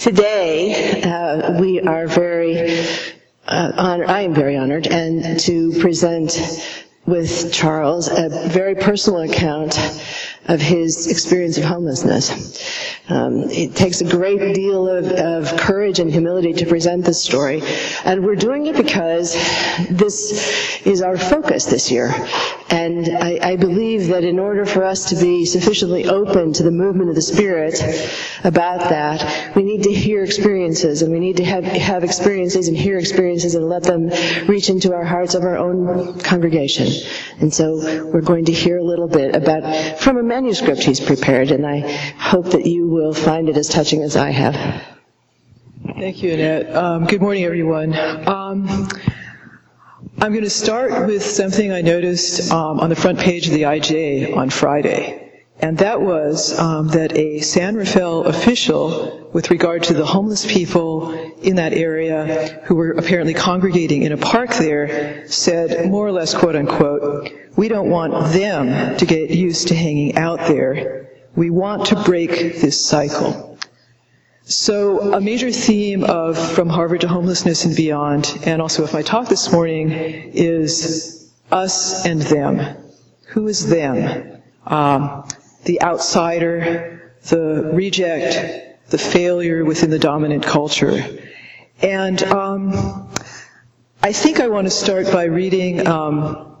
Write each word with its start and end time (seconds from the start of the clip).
Today, 0.00 1.02
uh, 1.02 1.60
we 1.60 1.78
are 1.78 2.06
very 2.06 2.86
uh, 3.46 3.72
I 4.08 4.22
am 4.22 4.32
very 4.32 4.56
honored, 4.56 4.86
and 4.86 5.38
to 5.40 5.78
present 5.78 6.38
with 7.04 7.52
Charles 7.52 8.08
a 8.08 8.30
very 8.48 8.76
personal 8.76 9.20
account 9.20 9.74
of 10.46 10.60
his 10.60 11.06
experience 11.06 11.58
of 11.58 11.64
homelessness. 11.64 12.58
Um, 13.08 13.50
it 13.50 13.74
takes 13.74 14.00
a 14.00 14.04
great 14.08 14.54
deal 14.54 14.88
of, 14.88 15.06
of, 15.06 15.58
courage 15.58 15.98
and 15.98 16.10
humility 16.10 16.52
to 16.54 16.66
present 16.66 17.04
this 17.04 17.22
story, 17.22 17.60
and 18.04 18.24
we're 18.24 18.36
doing 18.36 18.66
it 18.66 18.76
because 18.76 19.34
this 19.90 20.86
is 20.86 21.02
our 21.02 21.18
focus 21.18 21.66
this 21.66 21.90
year. 21.90 22.14
And 22.70 23.08
I, 23.16 23.38
I 23.42 23.56
believe 23.56 24.08
that 24.08 24.22
in 24.22 24.38
order 24.38 24.64
for 24.64 24.84
us 24.84 25.10
to 25.10 25.16
be 25.16 25.44
sufficiently 25.44 26.06
open 26.08 26.52
to 26.54 26.62
the 26.62 26.70
movement 26.70 27.08
of 27.08 27.16
the 27.16 27.22
Spirit 27.22 27.82
about 28.44 28.88
that, 28.90 29.56
we 29.56 29.64
need 29.64 29.82
to 29.82 29.92
hear 29.92 30.22
experiences, 30.22 31.02
and 31.02 31.12
we 31.12 31.18
need 31.18 31.36
to 31.38 31.44
have, 31.44 31.64
have 31.64 32.04
experiences 32.04 32.68
and 32.68 32.76
hear 32.76 32.96
experiences 32.96 33.56
and 33.56 33.68
let 33.68 33.82
them 33.82 34.08
reach 34.48 34.70
into 34.70 34.94
our 34.94 35.04
hearts 35.04 35.34
of 35.34 35.42
our 35.42 35.56
own 35.56 36.20
congregation. 36.20 36.88
And 37.40 37.52
so 37.52 38.06
we're 38.12 38.20
going 38.20 38.44
to 38.44 38.52
hear 38.52 38.78
a 38.78 38.84
little 38.84 39.08
bit 39.08 39.34
about 39.34 39.98
from 39.98 40.18
a 40.18 40.22
manuscript 40.30 40.84
he's 40.84 41.00
prepared, 41.00 41.50
and 41.50 41.66
I 41.66 41.80
hope 42.16 42.52
that 42.52 42.64
you 42.64 42.86
will 42.86 43.12
find 43.12 43.48
it 43.48 43.56
as 43.56 43.68
touching 43.68 44.04
as 44.04 44.14
I 44.16 44.30
have. 44.30 44.54
Thank 45.98 46.22
you, 46.22 46.32
Annette. 46.34 46.72
Um, 46.74 47.06
good 47.06 47.20
morning, 47.20 47.42
everyone. 47.42 47.98
Um, 48.28 48.88
I'm 50.20 50.30
going 50.32 50.44
to 50.44 50.48
start 50.50 51.08
with 51.08 51.24
something 51.24 51.72
I 51.72 51.80
noticed 51.80 52.52
um, 52.52 52.78
on 52.78 52.90
the 52.90 52.94
front 52.94 53.18
page 53.18 53.48
of 53.48 53.54
the 53.54 53.62
IJ 53.62 54.36
on 54.36 54.50
Friday, 54.50 55.42
and 55.58 55.76
that 55.78 56.00
was 56.00 56.56
um, 56.60 56.86
that 56.88 57.12
a 57.16 57.40
San 57.40 57.74
Rafael 57.74 58.22
official, 58.26 59.28
with 59.32 59.50
regard 59.50 59.82
to 59.84 59.94
the 59.94 60.06
homeless 60.06 60.46
people 60.46 61.29
in 61.42 61.56
that 61.56 61.72
area 61.72 62.60
who 62.64 62.74
were 62.74 62.92
apparently 62.92 63.34
congregating 63.34 64.02
in 64.02 64.12
a 64.12 64.16
park 64.16 64.54
there, 64.54 65.26
said 65.28 65.90
more 65.90 66.06
or 66.06 66.12
less, 66.12 66.34
quote 66.34 66.56
unquote, 66.56 67.30
we 67.56 67.68
don't 67.68 67.90
want 67.90 68.32
them 68.32 68.96
to 68.96 69.06
get 69.06 69.30
used 69.30 69.68
to 69.68 69.74
hanging 69.74 70.16
out 70.16 70.38
there. 70.48 71.08
We 71.36 71.50
want 71.50 71.86
to 71.86 72.02
break 72.02 72.30
this 72.60 72.84
cycle. 72.84 73.58
So 74.44 75.14
a 75.14 75.20
major 75.20 75.52
theme 75.52 76.02
of 76.02 76.36
From 76.52 76.68
Harvard 76.68 77.02
to 77.02 77.08
Homelessness 77.08 77.64
and 77.64 77.76
Beyond, 77.76 78.40
and 78.44 78.60
also 78.60 78.82
of 78.82 78.92
my 78.92 79.02
talk 79.02 79.28
this 79.28 79.52
morning, 79.52 79.92
is 79.92 81.30
us 81.52 82.04
and 82.04 82.20
them. 82.22 82.76
Who 83.28 83.46
is 83.46 83.68
them? 83.68 84.42
Um, 84.66 85.28
the 85.64 85.80
outsider, 85.82 87.12
the 87.28 87.70
reject, 87.72 88.90
the 88.90 88.98
failure 88.98 89.64
within 89.64 89.90
the 89.90 89.98
dominant 89.98 90.44
culture. 90.44 91.04
And 91.82 92.22
um, 92.24 93.08
I 94.02 94.12
think 94.12 94.40
I 94.40 94.48
want 94.48 94.66
to 94.66 94.70
start 94.70 95.06
by 95.12 95.24
reading 95.24 95.86
um, 95.86 96.56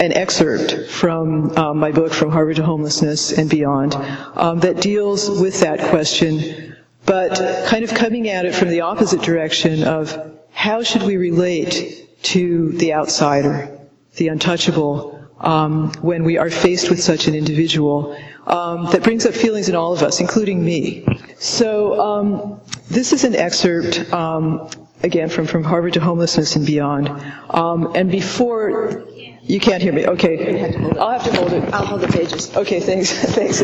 an 0.00 0.12
excerpt 0.12 0.90
from 0.90 1.56
um, 1.56 1.78
my 1.78 1.92
book, 1.92 2.12
From 2.12 2.30
Harvard 2.30 2.56
to 2.56 2.64
Homelessness 2.64 3.32
and 3.38 3.48
Beyond, 3.48 3.94
um, 4.34 4.60
that 4.60 4.80
deals 4.80 5.30
with 5.40 5.60
that 5.60 5.78
question, 5.90 6.76
but 7.06 7.36
kind 7.68 7.84
of 7.84 7.90
coming 7.94 8.28
at 8.28 8.46
it 8.46 8.54
from 8.54 8.68
the 8.68 8.80
opposite 8.80 9.22
direction 9.22 9.84
of 9.84 10.32
how 10.52 10.82
should 10.82 11.02
we 11.02 11.16
relate 11.16 12.08
to 12.22 12.72
the 12.72 12.94
outsider, 12.94 13.78
the 14.16 14.28
untouchable, 14.28 15.24
um, 15.40 15.92
when 16.00 16.24
we 16.24 16.38
are 16.38 16.50
faced 16.50 16.90
with 16.90 17.00
such 17.02 17.26
an 17.28 17.34
individual 17.34 18.16
um, 18.46 18.86
that 18.92 19.02
brings 19.02 19.26
up 19.26 19.34
feelings 19.34 19.68
in 19.68 19.76
all 19.76 19.92
of 19.92 20.02
us, 20.02 20.20
including 20.20 20.64
me. 20.64 21.06
So 21.38 22.00
um, 22.00 22.60
this 22.88 23.12
is 23.12 23.24
an 23.24 23.34
excerpt 23.34 24.12
um, 24.12 24.68
again 25.02 25.28
from, 25.28 25.46
from 25.46 25.64
Harvard 25.64 25.94
to 25.94 26.00
Homelessness 26.00 26.56
and 26.56 26.66
Beyond. 26.66 27.08
Um, 27.50 27.92
and 27.94 28.10
before 28.10 29.04
you 29.42 29.60
can't 29.60 29.82
hear 29.82 29.92
me. 29.92 30.06
Okay. 30.06 30.74
I'll 30.98 31.10
have 31.10 31.24
to 31.24 31.34
hold 31.36 31.52
it. 31.52 31.74
I'll 31.74 31.84
hold 31.84 32.00
the 32.00 32.08
pages. 32.08 32.56
Okay, 32.56 32.80
thanks. 32.80 33.12
thanks. 33.34 33.62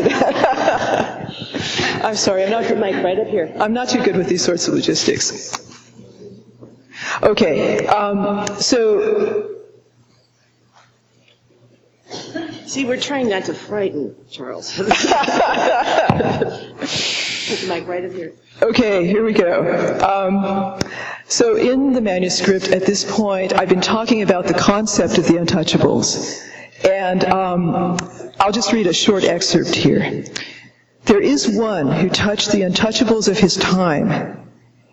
I'm 2.03 2.15
sorry. 2.15 2.43
I'm 2.43 2.51
not 2.51 2.65
the 2.65 2.75
mic 2.75 3.03
right 3.03 3.19
up 3.19 3.27
here. 3.27 3.51
I'm 3.59 3.73
not 3.73 3.89
too 3.89 4.03
good 4.03 4.15
with 4.15 4.27
these 4.27 4.43
sorts 4.43 4.67
of 4.67 4.75
logistics. 4.75 5.57
Okay. 7.23 7.87
Um, 7.87 8.45
so. 8.59 9.47
See, 12.67 12.85
we're 12.85 12.99
trying 12.99 13.27
not 13.29 13.45
to 13.45 13.53
frighten 13.53 14.15
Charles. 14.29 14.79
Okay, 18.61 19.05
here 19.05 19.25
we 19.25 19.33
go. 19.33 19.99
Um, 19.99 20.79
so 21.27 21.57
in 21.57 21.91
the 21.91 21.99
manuscript, 21.99 22.69
at 22.69 22.85
this 22.85 23.03
point, 23.09 23.53
I've 23.53 23.67
been 23.67 23.81
talking 23.81 24.21
about 24.21 24.47
the 24.47 24.53
concept 24.53 25.17
of 25.17 25.27
the 25.27 25.33
untouchables. 25.33 26.47
And 26.89 27.25
um, 27.25 27.97
I'll 28.39 28.51
just 28.53 28.71
read 28.71 28.87
a 28.87 28.93
short 28.93 29.25
excerpt 29.25 29.75
here. 29.75 30.23
There 31.05 31.19
is 31.19 31.49
one 31.49 31.91
who 31.91 32.09
touched 32.09 32.51
the 32.51 32.61
untouchables 32.61 33.27
of 33.27 33.37
his 33.37 33.57
time 33.57 34.49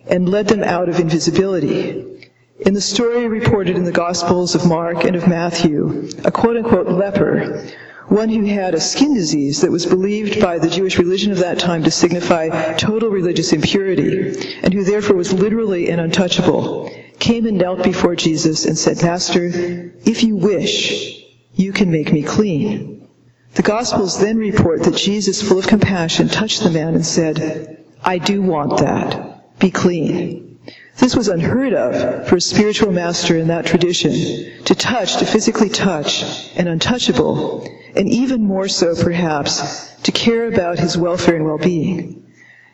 and 0.07 0.27
led 0.27 0.47
them 0.47 0.63
out 0.63 0.89
of 0.89 0.99
invisibility. 0.99 2.29
In 2.59 2.73
the 2.73 2.81
story 2.81 3.27
reported 3.29 3.77
in 3.77 3.85
the 3.85 3.91
Gospels 3.91 4.53
of 4.53 4.67
Mark 4.67 5.05
and 5.05 5.15
of 5.15 5.27
Matthew, 5.29 6.09
a 6.25 6.31
quote 6.31 6.57
unquote 6.57 6.87
leper 6.89 7.63
one 8.09 8.29
who 8.29 8.43
had 8.45 8.73
a 8.73 8.81
skin 8.81 9.13
disease 9.13 9.61
that 9.61 9.71
was 9.71 9.85
believed 9.85 10.41
by 10.41 10.57
the 10.57 10.69
Jewish 10.69 10.97
religion 10.97 11.31
of 11.31 11.39
that 11.39 11.59
time 11.59 11.83
to 11.83 11.91
signify 11.91 12.73
total 12.73 13.09
religious 13.09 13.53
impurity, 13.53 14.57
and 14.63 14.73
who 14.73 14.83
therefore 14.83 15.15
was 15.15 15.31
literally 15.31 15.89
an 15.89 15.99
untouchable, 15.99 16.91
came 17.19 17.45
and 17.45 17.57
knelt 17.57 17.83
before 17.83 18.15
Jesus 18.15 18.65
and 18.65 18.77
said, 18.77 19.01
Master, 19.03 19.45
if 20.05 20.23
you 20.23 20.35
wish, 20.35 21.23
you 21.53 21.71
can 21.71 21.91
make 21.91 22.11
me 22.11 22.23
clean. 22.23 23.07
The 23.53 23.61
Gospels 23.61 24.19
then 24.19 24.37
report 24.37 24.83
that 24.83 24.95
Jesus, 24.95 25.41
full 25.41 25.59
of 25.59 25.67
compassion, 25.67 26.29
touched 26.29 26.63
the 26.63 26.71
man 26.71 26.95
and 26.95 27.05
said, 27.05 27.85
I 28.03 28.17
do 28.17 28.41
want 28.41 28.79
that. 28.79 29.59
Be 29.59 29.69
clean. 29.69 30.59
This 30.97 31.15
was 31.15 31.27
unheard 31.27 31.73
of 31.73 32.27
for 32.27 32.37
a 32.37 32.41
spiritual 32.41 32.91
master 32.91 33.37
in 33.37 33.47
that 33.47 33.65
tradition, 33.65 34.63
to 34.65 34.75
touch, 34.75 35.17
to 35.17 35.25
physically 35.25 35.69
touch 35.69 36.23
an 36.55 36.67
untouchable, 36.67 37.67
and 37.99 38.07
even 38.07 38.41
more 38.41 38.69
so 38.69 38.95
perhaps, 38.95 39.93
to 40.03 40.13
care 40.13 40.47
about 40.47 40.79
his 40.79 40.97
welfare 40.97 41.35
and 41.35 41.43
well-being. 41.43 42.25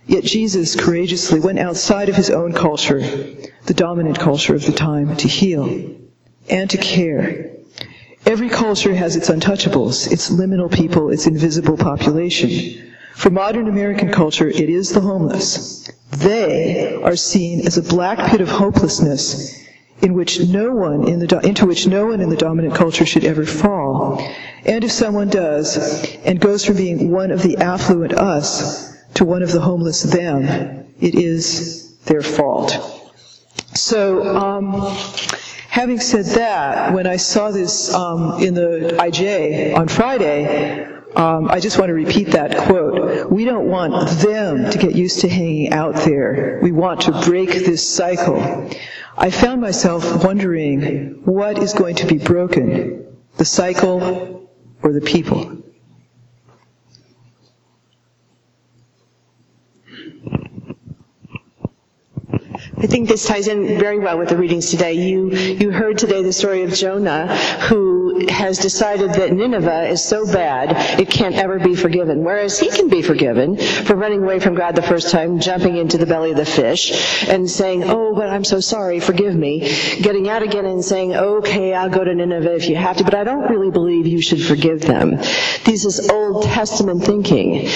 Yet 0.06 0.24
Jesus 0.24 0.80
courageously 0.80 1.40
went 1.40 1.58
outside 1.58 2.10
of 2.10 2.16
his 2.16 2.30
own 2.30 2.54
culture, 2.54 3.00
the 3.00 3.74
dominant 3.74 4.20
culture 4.20 4.54
of 4.54 4.64
the 4.64 4.72
time, 4.72 5.18
to 5.18 5.28
heal 5.28 5.96
and 6.48 6.70
to 6.70 6.78
care. 6.78 7.50
Every 8.28 8.50
culture 8.50 8.94
has 8.94 9.16
its 9.16 9.32
untouchables, 9.32 10.12
its 10.12 10.30
liminal 10.30 10.72
people, 10.72 11.10
its 11.10 11.26
invisible 11.26 11.76
population. 11.76 12.94
For 13.16 13.32
modern 13.32 13.68
American 13.68 14.12
culture, 14.12 14.48
it 14.48 14.70
is 14.70 14.92
the 14.92 15.02
homeless. 15.02 15.90
They 16.12 17.02
are 17.02 17.16
seen 17.16 17.66
as 17.66 17.80
a 17.80 17.82
black 17.82 18.30
pit 18.30 18.42
of 18.42 18.50
hopelessness 18.50 19.65
in 20.02 20.14
which 20.14 20.40
no 20.40 20.72
one 20.72 21.08
in 21.08 21.20
the, 21.20 21.40
into 21.44 21.66
which 21.66 21.88
no 21.88 22.08
one 22.08 22.22
in 22.22 22.30
the 22.30 22.36
dominant 22.36 22.76
culture 22.76 23.06
should 23.06 23.24
ever 23.24 23.46
fall. 23.46 24.20
And 24.66 24.84
if 24.84 24.92
someone 24.92 25.30
does, 25.30 26.16
and 26.26 26.40
goes 26.40 26.66
from 26.66 26.78
being 26.78 27.12
one 27.12 27.32
of 27.32 27.42
the 27.42 27.58
affluent 27.58 28.14
us 28.14 28.96
to 29.16 29.26
one 29.26 29.44
of 29.44 29.52
the 29.52 29.62
homeless 29.62 30.04
them, 30.04 30.86
it 31.00 31.16
is 31.16 31.98
their 32.06 32.22
fault. 32.22 32.78
So, 33.74 34.36
um, 34.36 34.96
having 35.70 36.00
said 36.00 36.26
that, 36.38 36.94
when 36.94 37.08
I 37.08 37.18
saw 37.18 37.52
this 37.52 37.94
um, 37.94 38.42
in 38.42 38.54
the 38.54 38.96
IJ 39.00 39.76
on 39.76 39.88
Friday, 39.88 40.86
um, 41.16 41.50
I 41.50 41.60
just 41.60 41.78
want 41.78 41.90
to 41.90 41.94
repeat 41.94 42.32
that 42.32 42.58
quote. 42.58 43.32
We 43.32 43.46
don't 43.46 43.68
want 43.68 44.10
them 44.20 44.70
to 44.70 44.78
get 44.78 44.96
used 44.96 45.22
to 45.22 45.30
hanging 45.30 45.72
out 45.72 45.96
there. 45.96 46.60
We 46.62 46.72
want 46.72 47.02
to 47.02 47.12
break 47.22 47.50
this 47.50 47.88
cycle. 47.88 48.70
I 49.18 49.30
found 49.30 49.62
myself 49.62 50.26
wondering 50.26 51.22
what 51.24 51.58
is 51.60 51.74
going 51.74 51.96
to 51.96 52.08
be 52.08 52.18
broken, 52.18 53.18
the 53.38 53.46
cycle 53.46 54.50
or 54.84 54.92
the 54.92 55.00
people? 55.00 55.64
I 62.78 62.88
think 62.88 63.08
this 63.08 63.26
ties 63.26 63.48
in 63.48 63.80
very 63.80 64.00
well 64.00 64.18
with 64.20 64.30
the 64.30 64.38
readings 64.38 64.70
today. 64.70 64.94
You, 64.94 65.32
you 65.32 65.72
heard 65.72 65.98
today 65.98 66.22
the 66.22 66.34
story 66.34 66.64
of 66.64 66.74
Jonah, 66.74 67.36
who 67.62 68.05
has 68.30 68.58
decided 68.60 69.14
that 69.14 69.34
Nineveh 69.34 69.90
is 69.90 70.04
so 70.04 70.26
bad 70.26 71.00
it 71.00 71.10
can't 71.10 71.36
ever 71.36 71.60
be 71.60 71.76
forgiven, 71.76 72.24
whereas 72.24 72.60
he 72.60 72.70
can 72.70 72.88
be 72.90 73.02
forgiven 73.02 73.58
for 73.58 73.96
running 73.96 74.24
away 74.24 74.40
from 74.40 74.56
God 74.56 74.76
the 74.76 74.82
first 74.82 75.12
time, 75.12 75.40
jumping 75.40 75.78
into 75.78 75.98
the 75.98 76.06
belly 76.06 76.32
of 76.32 76.38
the 76.38 76.46
fish, 76.46 77.28
and 77.28 77.50
saying, 77.50 77.84
oh, 77.84 78.16
but 78.16 78.30
I'm 78.30 78.44
so 78.44 78.60
sorry, 78.60 79.00
forgive 79.00 79.36
me, 79.36 79.60
getting 80.02 80.30
out 80.30 80.44
again 80.44 80.66
and 80.66 80.84
saying, 80.84 81.16
okay, 81.16 81.74
I'll 81.74 81.90
go 81.90 82.04
to 82.04 82.14
Nineveh 82.14 82.56
if 82.56 82.70
you 82.70 82.76
have 82.76 82.98
to, 82.98 83.04
but 83.04 83.16
I 83.16 83.24
don't 83.24 83.50
really 83.50 83.72
believe 83.72 84.08
you 84.08 84.22
should 84.22 84.42
forgive 84.42 84.82
them. 84.82 85.12
This 85.66 85.86
is 85.86 86.10
Old 86.10 86.44
Testament 86.44 87.04
thinking. 87.04 87.68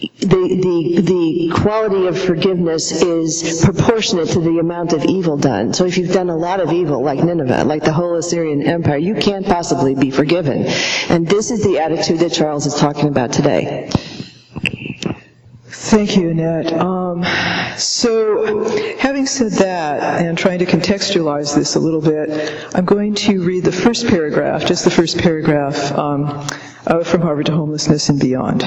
The, 0.00 0.06
the, 0.20 1.00
the 1.02 1.52
quality 1.54 2.06
of 2.06 2.16
forgiveness 2.16 3.02
is 3.02 3.64
proportionate 3.64 4.28
to 4.28 4.40
the 4.40 4.58
amount 4.58 4.92
of 4.92 5.04
evil 5.04 5.36
done. 5.36 5.74
So 5.74 5.86
if 5.86 5.98
you've 5.98 6.12
done 6.12 6.30
a 6.30 6.36
lot 6.36 6.60
of 6.60 6.72
evil, 6.72 7.02
like 7.02 7.18
Nineveh, 7.18 7.64
like 7.64 7.82
the 7.82 7.92
whole 7.92 8.14
Assyrian 8.14 8.62
Empire, 8.62 8.96
you 8.96 9.16
can't 9.16 9.44
possibly 9.44 9.96
be 9.96 10.12
forgiven. 10.12 10.66
And 11.08 11.26
this 11.26 11.50
is 11.50 11.64
the 11.64 11.80
attitude 11.80 12.20
that 12.20 12.32
Charles 12.32 12.66
is 12.66 12.76
talking 12.76 13.08
about 13.08 13.32
today. 13.32 13.90
Thank 15.66 16.16
you, 16.16 16.30
Annette. 16.30 16.72
Um, 16.74 17.24
so, 17.76 18.68
having 18.98 19.26
said 19.26 19.52
that, 19.52 20.22
and 20.22 20.36
trying 20.38 20.60
to 20.60 20.66
contextualize 20.66 21.56
this 21.56 21.74
a 21.74 21.80
little 21.80 22.02
bit, 22.02 22.68
I'm 22.74 22.84
going 22.84 23.14
to 23.16 23.42
read 23.42 23.64
the 23.64 23.72
first 23.72 24.06
paragraph, 24.06 24.64
just 24.66 24.84
the 24.84 24.90
first 24.90 25.18
paragraph 25.18 25.90
um, 25.92 26.46
uh, 26.86 27.02
from 27.04 27.22
Harvard 27.22 27.46
to 27.46 27.52
Homelessness 27.52 28.10
and 28.10 28.20
Beyond. 28.20 28.62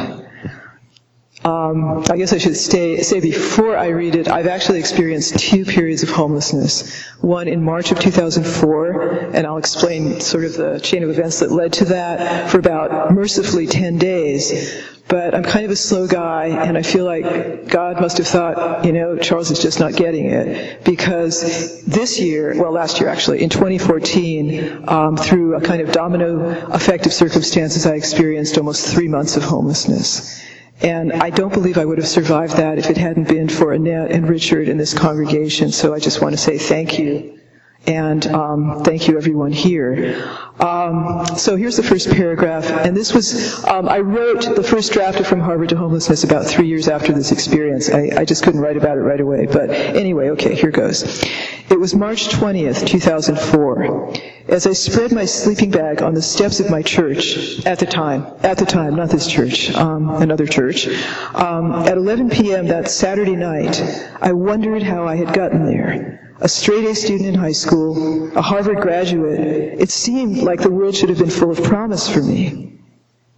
Um, 1.43 2.03
I 2.07 2.17
guess 2.17 2.33
I 2.33 2.37
should 2.37 2.55
stay, 2.55 3.01
say 3.01 3.19
before 3.19 3.75
I 3.75 3.87
read 3.87 4.13
it, 4.13 4.27
I've 4.27 4.45
actually 4.45 4.77
experienced 4.77 5.39
two 5.39 5.65
periods 5.65 6.03
of 6.03 6.09
homelessness. 6.09 7.03
One 7.21 7.47
in 7.47 7.63
March 7.63 7.91
of 7.91 7.99
2004, 7.99 9.31
and 9.33 9.47
I'll 9.47 9.57
explain 9.57 10.19
sort 10.21 10.45
of 10.45 10.53
the 10.53 10.79
chain 10.79 11.01
of 11.01 11.09
events 11.09 11.39
that 11.39 11.51
led 11.51 11.73
to 11.73 11.85
that 11.85 12.51
for 12.51 12.59
about 12.59 13.11
mercifully 13.11 13.65
10 13.65 13.97
days. 13.97 14.83
But 15.07 15.33
I'm 15.33 15.43
kind 15.43 15.65
of 15.65 15.71
a 15.71 15.75
slow 15.75 16.07
guy, 16.07 16.45
and 16.45 16.77
I 16.77 16.83
feel 16.83 17.05
like 17.05 17.67
God 17.67 17.99
must 17.99 18.19
have 18.19 18.27
thought, 18.27 18.85
you 18.85 18.93
know, 18.93 19.17
Charles 19.17 19.49
is 19.49 19.59
just 19.59 19.79
not 19.79 19.95
getting 19.95 20.27
it. 20.27 20.83
Because 20.83 21.83
this 21.85 22.19
year, 22.19 22.53
well, 22.55 22.71
last 22.71 22.99
year 22.99 23.09
actually, 23.09 23.41
in 23.41 23.49
2014, 23.49 24.87
um, 24.87 25.17
through 25.17 25.55
a 25.55 25.61
kind 25.61 25.81
of 25.81 25.91
domino 25.91 26.69
effect 26.69 27.07
of 27.07 27.13
circumstances, 27.13 27.87
I 27.87 27.95
experienced 27.95 28.59
almost 28.59 28.93
three 28.93 29.07
months 29.07 29.37
of 29.37 29.43
homelessness. 29.43 30.39
And 30.83 31.13
I 31.13 31.29
don't 31.29 31.53
believe 31.53 31.77
I 31.77 31.85
would 31.85 31.97
have 31.99 32.07
survived 32.07 32.57
that 32.57 32.79
if 32.79 32.89
it 32.89 32.97
hadn't 32.97 33.27
been 33.27 33.49
for 33.49 33.73
Annette 33.73 34.11
and 34.11 34.27
Richard 34.27 34.67
in 34.67 34.77
this 34.77 34.93
congregation. 34.93 35.71
So 35.71 35.93
I 35.93 35.99
just 35.99 36.21
want 36.21 36.33
to 36.33 36.37
say 36.37 36.57
thank 36.57 36.97
you. 36.97 37.39
And 37.87 38.25
um, 38.27 38.83
thank 38.83 39.07
you, 39.07 39.17
everyone 39.17 39.51
here. 39.51 40.15
Um, 40.59 41.25
so 41.35 41.55
here's 41.55 41.77
the 41.77 41.83
first 41.83 42.11
paragraph, 42.11 42.69
and 42.69 42.95
this 42.95 43.11
was 43.11 43.63
um, 43.65 43.89
I 43.89 43.99
wrote 44.01 44.55
the 44.55 44.61
first 44.61 44.93
draft 44.93 45.19
of 45.19 45.25
From 45.25 45.39
Harvard 45.39 45.69
to 45.69 45.77
Homelessness 45.77 46.23
about 46.23 46.45
three 46.45 46.67
years 46.67 46.87
after 46.87 47.11
this 47.11 47.31
experience. 47.31 47.89
I, 47.89 48.11
I 48.17 48.25
just 48.25 48.43
couldn't 48.43 48.59
write 48.61 48.77
about 48.77 48.97
it 48.97 49.01
right 49.01 49.19
away, 49.19 49.47
but 49.47 49.71
anyway, 49.71 50.29
okay, 50.29 50.53
here 50.53 50.69
goes. 50.69 51.23
It 51.71 51.79
was 51.79 51.95
March 51.95 52.27
20th, 52.27 52.85
2004. 52.85 54.13
As 54.47 54.65
I 54.65 54.73
spread 54.73 55.11
my 55.11 55.25
sleeping 55.25 55.71
bag 55.71 56.01
on 56.01 56.13
the 56.13 56.21
steps 56.21 56.59
of 56.59 56.69
my 56.69 56.81
church 56.81 57.65
at 57.65 57.79
the 57.79 57.85
time, 57.85 58.25
at 58.43 58.57
the 58.57 58.65
time, 58.65 58.95
not 58.95 59.09
this 59.09 59.27
church, 59.27 59.71
um, 59.75 60.09
another 60.21 60.45
church, 60.47 60.87
um, 61.35 61.73
at 61.73 61.97
11 61.97 62.29
p.m. 62.29 62.67
that 62.67 62.89
Saturday 62.89 63.35
night, 63.35 63.81
I 64.21 64.33
wondered 64.33 64.83
how 64.83 65.07
I 65.07 65.15
had 65.15 65.33
gotten 65.33 65.65
there 65.65 66.21
a 66.41 66.49
straight 66.49 66.85
A 66.85 66.95
student 66.95 67.29
in 67.29 67.35
high 67.35 67.51
school, 67.51 68.35
a 68.35 68.41
Harvard 68.41 68.81
graduate, 68.81 69.39
it 69.79 69.91
seemed 69.91 70.39
like 70.39 70.59
the 70.59 70.71
world 70.71 70.95
should 70.95 71.09
have 71.09 71.19
been 71.19 71.29
full 71.29 71.51
of 71.51 71.63
promise 71.63 72.09
for 72.09 72.21
me. 72.21 72.79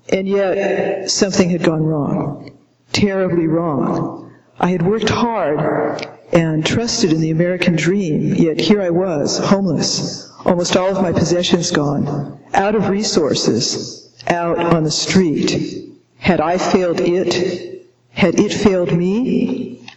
And 0.07 0.27
yet, 0.27 1.11
something 1.11 1.50
had 1.50 1.63
gone 1.63 1.83
wrong. 1.83 2.57
Terribly 2.94 3.47
wrong. 3.47 4.31
I 4.57 4.69
had 4.69 4.83
worked 4.83 5.09
hard 5.09 6.07
and 6.31 6.65
trusted 6.65 7.11
in 7.11 7.19
the 7.19 7.31
American 7.31 7.75
dream, 7.75 8.35
yet 8.35 8.59
here 8.59 8.81
I 8.81 8.89
was, 8.89 9.38
homeless, 9.38 10.31
almost 10.45 10.75
all 10.75 10.89
of 10.89 11.01
my 11.01 11.11
possessions 11.11 11.71
gone, 11.71 12.39
out 12.53 12.75
of 12.75 12.89
resources, 12.89 14.13
out 14.27 14.59
on 14.59 14.83
the 14.83 14.91
street. 14.91 15.91
Had 16.17 16.39
I 16.39 16.57
failed 16.57 16.99
it? 17.01 17.87
Had 18.11 18.39
it 18.39 18.53
failed 18.53 18.95
me? 18.95 19.87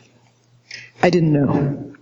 I 1.03 1.11
didn't 1.11 1.33
know. 1.33 1.95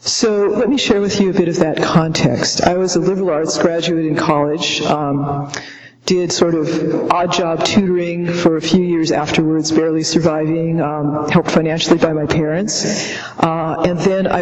So 0.00 0.46
let 0.48 0.68
me 0.68 0.78
share 0.78 1.00
with 1.00 1.20
you 1.20 1.30
a 1.30 1.34
bit 1.34 1.48
of 1.48 1.56
that 1.56 1.82
context. 1.82 2.62
I 2.62 2.76
was 2.76 2.96
a 2.96 3.00
liberal 3.00 3.30
arts 3.30 3.58
graduate 3.58 4.06
in 4.06 4.16
college. 4.16 4.80
Um, 4.82 5.52
did 6.10 6.32
sort 6.32 6.56
of 6.56 7.08
odd 7.12 7.32
job 7.32 7.64
tutoring 7.64 8.26
for 8.26 8.56
a 8.56 8.60
few 8.60 8.82
years 8.82 9.12
afterwards, 9.12 9.70
barely 9.70 10.02
surviving, 10.02 10.80
um, 10.80 11.28
helped 11.28 11.52
financially 11.52 11.98
by 12.00 12.12
my 12.12 12.26
parents. 12.26 13.16
Uh, 13.38 13.80
and 13.86 13.96
then 14.00 14.26
I, 14.26 14.40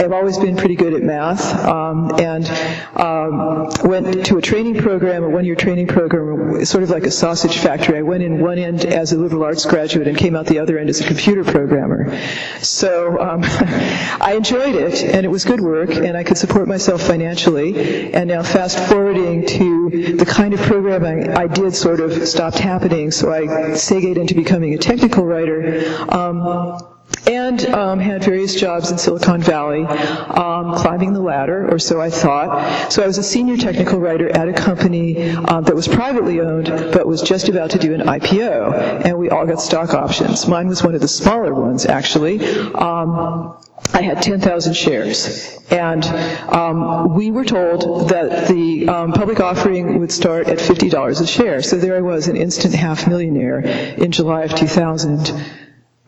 have 0.00 0.12
always 0.12 0.38
been 0.38 0.56
pretty 0.56 0.76
good 0.76 0.94
at 0.94 1.02
math, 1.02 1.42
um, 1.64 2.12
and 2.20 2.48
um, 2.96 3.68
went 3.88 4.26
to 4.26 4.38
a 4.38 4.42
training 4.42 4.76
program, 4.76 5.24
a 5.24 5.28
one-year 5.28 5.56
training 5.56 5.88
program, 5.88 6.64
sort 6.64 6.84
of 6.84 6.90
like 6.90 7.04
a 7.04 7.10
sausage 7.10 7.58
factory. 7.58 7.98
I 7.98 8.02
went 8.02 8.22
in 8.22 8.40
one 8.40 8.58
end 8.58 8.84
as 8.84 9.12
a 9.12 9.18
liberal 9.18 9.42
arts 9.42 9.64
graduate 9.66 10.06
and 10.06 10.16
came 10.16 10.36
out 10.36 10.46
the 10.46 10.60
other 10.60 10.78
end 10.78 10.90
as 10.90 11.00
a 11.00 11.04
computer 11.06 11.42
programmer. 11.42 12.16
So 12.60 13.18
um, 13.20 13.40
I 13.44 14.34
enjoyed 14.36 14.76
it, 14.76 15.02
and 15.02 15.26
it 15.26 15.28
was 15.28 15.44
good 15.44 15.60
work, 15.60 15.90
and 15.90 16.16
I 16.16 16.22
could 16.22 16.38
support 16.38 16.68
myself 16.68 17.02
financially. 17.02 18.12
And 18.14 18.28
now 18.28 18.44
fast 18.44 18.78
forwarding 18.78 19.44
to 19.46 19.73
the 19.90 20.26
kind 20.26 20.54
of 20.54 20.60
programming 20.60 21.30
I 21.36 21.46
did 21.46 21.74
sort 21.74 22.00
of 22.00 22.26
stopped 22.26 22.58
happening, 22.58 23.10
so 23.10 23.32
I 23.32 23.74
segued 23.74 24.18
into 24.18 24.34
becoming 24.34 24.74
a 24.74 24.78
technical 24.78 25.24
writer. 25.24 25.82
Um, 26.08 26.78
and 27.26 27.64
um, 27.66 28.00
had 28.00 28.24
various 28.24 28.54
jobs 28.54 28.90
in 28.90 28.98
Silicon 28.98 29.40
Valley, 29.42 29.84
um, 29.84 30.74
climbing 30.74 31.12
the 31.12 31.20
ladder, 31.20 31.70
or 31.72 31.78
so 31.78 32.00
I 32.00 32.10
thought. 32.10 32.92
So 32.92 33.02
I 33.02 33.06
was 33.06 33.18
a 33.18 33.22
senior 33.22 33.56
technical 33.56 33.98
writer 33.98 34.28
at 34.36 34.48
a 34.48 34.52
company 34.52 35.30
um, 35.30 35.64
that 35.64 35.74
was 35.74 35.88
privately 35.88 36.40
owned, 36.40 36.66
but 36.92 37.06
was 37.06 37.22
just 37.22 37.48
about 37.48 37.70
to 37.70 37.78
do 37.78 37.94
an 37.94 38.00
IPO, 38.00 39.04
and 39.06 39.18
we 39.18 39.30
all 39.30 39.46
got 39.46 39.60
stock 39.60 39.94
options. 39.94 40.46
Mine 40.46 40.66
was 40.68 40.82
one 40.82 40.94
of 40.94 41.00
the 41.00 41.08
smaller 41.08 41.54
ones, 41.54 41.86
actually. 41.86 42.40
Um, 42.74 43.56
I 43.92 44.02
had 44.02 44.22
10,000 44.22 44.74
shares. 44.74 45.58
And 45.70 46.04
um, 46.04 47.14
we 47.14 47.30
were 47.30 47.44
told 47.44 48.08
that 48.10 48.48
the 48.48 48.88
um, 48.88 49.12
public 49.12 49.40
offering 49.40 49.98
would 50.00 50.12
start 50.12 50.48
at 50.48 50.58
$50 50.58 51.20
a 51.20 51.26
share. 51.26 51.62
So 51.62 51.76
there 51.76 51.96
I 51.96 52.00
was, 52.00 52.28
an 52.28 52.36
instant 52.36 52.74
half 52.74 53.08
millionaire 53.08 53.60
in 53.60 54.12
July 54.12 54.42
of 54.42 54.54
2000 54.54 55.32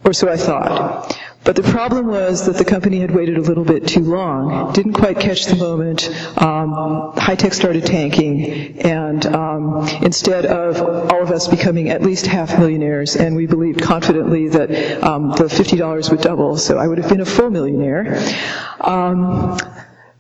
or 0.05 0.13
so 0.13 0.29
I 0.29 0.37
thought. 0.37 1.19
But 1.47 1.55
the 1.55 1.63
problem 1.63 2.09
was 2.09 2.47
that 2.47 2.57
the 2.57 2.65
company 2.65 2.99
had 2.99 3.13
waited 3.13 3.39
a 3.39 3.41
little 3.41 3.63
bit 3.63 3.87
too 3.87 4.01
long, 4.01 4.73
didn't 4.73 4.95
quite 4.95 5.21
catch 5.21 5.47
the 5.47 5.55
moment. 5.55 6.11
Um, 6.37 7.13
high 7.17 7.37
tech 7.37 7.55
started 7.55 7.87
tanking, 7.87 8.81
and 8.81 9.25
um, 9.27 9.89
instead 10.03 10.45
of 10.45 10.83
all 10.83 11.23
of 11.23 11.31
us 11.31 11.47
becoming 11.47 11.89
at 11.91 12.03
least 12.03 12.27
half 12.27 12.59
millionaires, 12.59 13.15
and 13.15 13.37
we 13.37 13.47
believed 13.47 13.81
confidently 13.81 14.49
that 14.49 15.05
um, 15.05 15.31
the 15.31 15.45
$50 15.45 16.11
would 16.11 16.21
double, 16.21 16.57
so 16.57 16.79
I 16.79 16.89
would 16.89 16.99
have 16.99 17.09
been 17.09 17.21
a 17.21 17.25
full 17.25 17.51
millionaire. 17.51 18.19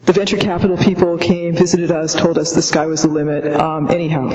The 0.06 0.12
venture 0.12 0.36
capital 0.36 0.76
people 0.76 1.18
came, 1.18 1.56
visited 1.56 1.90
us, 1.90 2.14
told 2.14 2.38
us 2.38 2.52
the 2.52 2.62
sky 2.62 2.86
was 2.86 3.02
the 3.02 3.08
limit. 3.08 3.44
Um, 3.52 3.90
anyhow, 3.90 4.30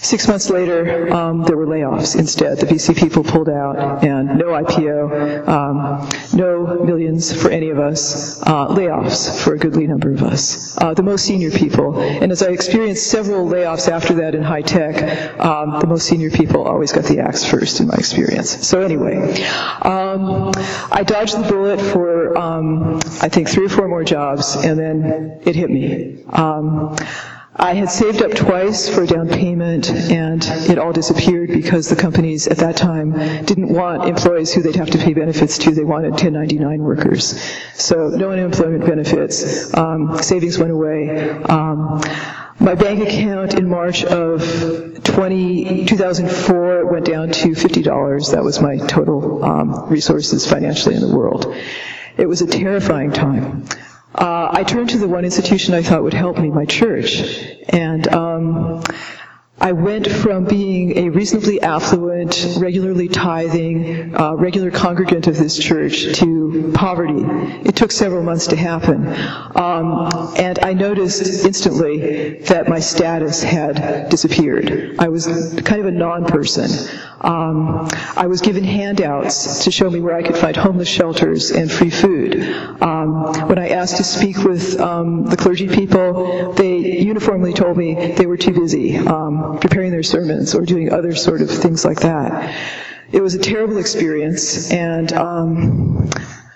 six 0.00 0.26
months 0.26 0.48
later, 0.48 1.12
um, 1.12 1.42
there 1.42 1.58
were 1.58 1.66
layoffs 1.66 2.18
instead. 2.18 2.56
The 2.58 2.64
VC 2.64 2.96
people 2.96 3.22
pulled 3.22 3.50
out, 3.50 4.02
and 4.02 4.38
no 4.38 4.46
IPO, 4.46 5.46
um, 5.46 6.08
no 6.32 6.82
millions 6.82 7.38
for 7.38 7.50
any 7.50 7.68
of 7.68 7.78
us, 7.78 8.40
uh, 8.44 8.68
layoffs 8.68 9.38
for 9.44 9.52
a 9.52 9.58
goodly 9.58 9.86
number 9.86 10.10
of 10.10 10.22
us, 10.22 10.78
uh, 10.78 10.94
the 10.94 11.02
most 11.02 11.26
senior 11.26 11.50
people. 11.50 12.00
And 12.00 12.32
as 12.32 12.42
I 12.42 12.48
experienced 12.48 13.08
several 13.08 13.46
layoffs 13.46 13.90
after 13.90 14.14
that 14.14 14.34
in 14.34 14.42
high 14.42 14.62
tech, 14.62 15.38
um, 15.38 15.80
the 15.80 15.86
most 15.86 16.06
senior 16.06 16.30
people 16.30 16.66
always 16.66 16.92
got 16.92 17.04
the 17.04 17.18
axe 17.18 17.44
first 17.44 17.80
in 17.80 17.88
my 17.88 17.94
experience. 17.94 18.66
So 18.66 18.80
anyway, 18.80 19.16
um, 19.82 20.50
I 20.90 21.02
dodged 21.06 21.38
the 21.38 21.46
bullet 21.46 21.78
for 21.78 22.38
um, 22.38 23.00
I 23.20 23.28
think 23.28 23.50
three 23.50 23.66
or 23.66 23.68
four 23.68 23.86
more 23.86 24.02
jobs, 24.02 24.56
and 24.56 24.78
then 24.78 25.09
it 25.44 25.54
hit 25.56 25.70
me. 25.70 26.24
Um, 26.32 26.96
I 27.56 27.74
had 27.74 27.90
saved 27.90 28.22
up 28.22 28.32
twice 28.32 28.88
for 28.88 29.02
a 29.02 29.06
down 29.06 29.28
payment, 29.28 29.90
and 29.90 30.42
it 30.70 30.78
all 30.78 30.92
disappeared 30.92 31.50
because 31.50 31.90
the 31.90 31.96
companies 31.96 32.46
at 32.48 32.56
that 32.58 32.76
time 32.76 33.12
didn't 33.44 33.68
want 33.68 34.08
employees 34.08 34.54
who 34.54 34.62
they'd 34.62 34.76
have 34.76 34.90
to 34.90 34.98
pay 34.98 35.12
benefits 35.12 35.58
to. 35.58 35.72
They 35.72 35.84
wanted 35.84 36.12
1099 36.12 36.82
workers. 36.82 37.38
So 37.74 38.08
no 38.08 38.30
unemployment 38.30 38.86
benefits. 38.86 39.76
Um, 39.76 40.16
savings 40.22 40.58
went 40.58 40.70
away. 40.72 41.28
Um, 41.28 42.00
my 42.60 42.74
bank 42.74 43.06
account 43.06 43.54
in 43.54 43.68
March 43.68 44.04
of 44.04 45.02
20, 45.02 45.84
2004 45.86 46.86
went 46.90 47.04
down 47.04 47.30
to 47.30 47.48
$50. 47.48 48.32
That 48.32 48.42
was 48.44 48.60
my 48.60 48.78
total 48.86 49.44
um, 49.44 49.88
resources 49.90 50.46
financially 50.48 50.94
in 50.94 51.00
the 51.00 51.14
world. 51.14 51.54
It 52.16 52.26
was 52.26 52.42
a 52.42 52.46
terrifying 52.46 53.12
time 53.12 53.66
uh, 54.14 54.48
I 54.50 54.64
turned 54.64 54.90
to 54.90 54.98
the 54.98 55.08
one 55.08 55.24
institution 55.24 55.74
I 55.74 55.82
thought 55.82 56.02
would 56.02 56.14
help 56.14 56.38
me, 56.38 56.50
my 56.50 56.64
church. 56.64 57.20
And 57.68 58.08
um, 58.08 58.82
I 59.62 59.72
went 59.72 60.10
from 60.10 60.46
being 60.46 60.96
a 60.96 61.10
reasonably 61.10 61.60
affluent, 61.60 62.56
regularly 62.58 63.08
tithing, 63.08 64.14
uh, 64.18 64.34
regular 64.34 64.70
congregant 64.70 65.26
of 65.26 65.36
this 65.36 65.58
church 65.58 66.14
to 66.14 66.72
poverty. 66.74 67.22
It 67.68 67.76
took 67.76 67.92
several 67.92 68.22
months 68.22 68.46
to 68.48 68.56
happen. 68.56 69.06
Um, 69.54 70.08
and 70.38 70.58
I 70.60 70.72
noticed 70.72 71.44
instantly 71.44 72.38
that 72.48 72.68
my 72.68 72.80
status 72.80 73.42
had 73.42 74.08
disappeared. 74.08 74.96
I 74.98 75.08
was 75.08 75.26
kind 75.64 75.80
of 75.80 75.86
a 75.86 75.92
non 75.92 76.24
person. 76.24 76.70
Um, 77.20 77.88
I 78.16 78.26
was 78.26 78.40
given 78.40 78.64
handouts 78.64 79.64
to 79.64 79.70
show 79.70 79.90
me 79.90 80.00
where 80.00 80.16
I 80.16 80.22
could 80.22 80.36
find 80.36 80.56
homeless 80.56 80.88
shelters 80.88 81.50
and 81.50 81.70
free 81.70 81.90
food. 81.90 82.42
Um, 82.80 83.48
when 83.48 83.58
I 83.58 83.70
asked 83.70 83.98
to 83.98 84.04
speak 84.04 84.38
with 84.38 84.80
um, 84.80 85.26
the 85.26 85.36
clergy 85.36 85.68
people, 85.68 86.52
they 86.54 86.78
uniformly 86.78 87.52
told 87.52 87.76
me 87.76 88.12
they 88.12 88.26
were 88.26 88.38
too 88.38 88.52
busy 88.52 88.96
um, 88.96 89.58
preparing 89.60 89.90
their 89.90 90.02
sermons 90.02 90.54
or 90.54 90.62
doing 90.62 90.92
other 90.92 91.14
sort 91.14 91.42
of 91.42 91.50
things 91.50 91.84
like 91.84 92.00
that. 92.00 92.54
It 93.12 93.20
was 93.20 93.34
a 93.34 93.38
terrible 93.38 93.78
experience, 93.78 94.72
and 94.72 95.12
um, 95.12 96.10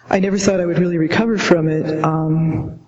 I 0.09 0.21
never 0.21 0.39
thought 0.39 0.61
I 0.61 0.67
would 0.67 0.79
really 0.79 0.99
recover 0.99 1.37
from 1.37 1.69
it. 1.69 2.05
Um, 2.05 2.81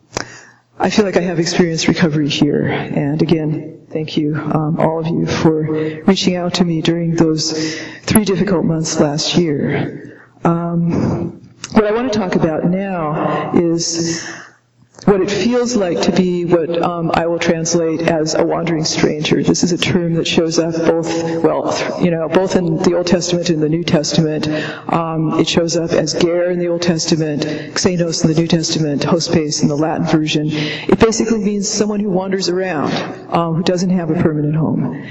I 0.78 0.90
feel 0.90 1.04
like 1.04 1.16
I 1.16 1.22
have 1.22 1.40
experienced 1.40 1.88
recovery 1.88 2.28
here, 2.28 2.66
and 2.68 3.20
again, 3.20 3.75
thank 3.96 4.18
you, 4.18 4.36
um, 4.36 4.78
all 4.78 4.98
of 5.00 5.06
you, 5.06 5.24
for 5.26 5.62
reaching 6.04 6.36
out 6.36 6.52
to 6.52 6.64
me 6.66 6.82
during 6.82 7.14
those 7.14 7.80
three 8.02 8.26
difficult 8.26 8.62
months 8.62 9.00
last 9.00 9.36
year. 9.38 10.20
Um, 10.44 11.40
what 11.72 11.84
I 11.86 11.92
want 11.92 12.12
to 12.12 12.18
talk 12.18 12.34
about 12.34 12.66
now 12.66 13.52
is 13.54 14.28
what 15.06 15.20
it 15.20 15.30
feels 15.30 15.76
like 15.76 16.00
to 16.02 16.10
be 16.10 16.44
what 16.44 16.82
um, 16.82 17.12
I 17.14 17.26
will 17.26 17.38
translate 17.38 18.02
as 18.02 18.34
a 18.34 18.44
wandering 18.44 18.84
stranger. 18.84 19.40
This 19.40 19.62
is 19.62 19.70
a 19.70 19.78
term 19.78 20.14
that 20.14 20.26
shows 20.26 20.58
up 20.58 20.74
both, 20.74 21.06
well, 21.44 22.02
you 22.02 22.10
know, 22.10 22.28
both 22.28 22.56
in 22.56 22.78
the 22.78 22.94
Old 22.96 23.06
Testament 23.06 23.48
and 23.48 23.62
the 23.62 23.68
New 23.68 23.84
Testament. 23.84 24.48
Um, 24.92 25.38
it 25.38 25.48
shows 25.48 25.76
up 25.76 25.92
as 25.92 26.14
ger 26.14 26.50
in 26.50 26.58
the 26.58 26.66
Old 26.66 26.82
Testament, 26.82 27.42
xenos 27.42 28.24
in 28.24 28.32
the 28.32 28.40
New 28.40 28.48
Testament, 28.48 29.04
hospes 29.04 29.62
in 29.62 29.68
the 29.68 29.76
Latin 29.76 30.06
version. 30.06 30.48
It 30.50 30.98
basically 30.98 31.38
means 31.38 31.68
someone 31.68 32.00
who 32.00 32.10
wanders 32.10 32.48
around, 32.48 32.92
um, 33.32 33.54
who 33.54 33.62
doesn't 33.62 33.90
have 33.90 34.10
a 34.10 34.14
permanent 34.14 34.56
home. 34.56 35.06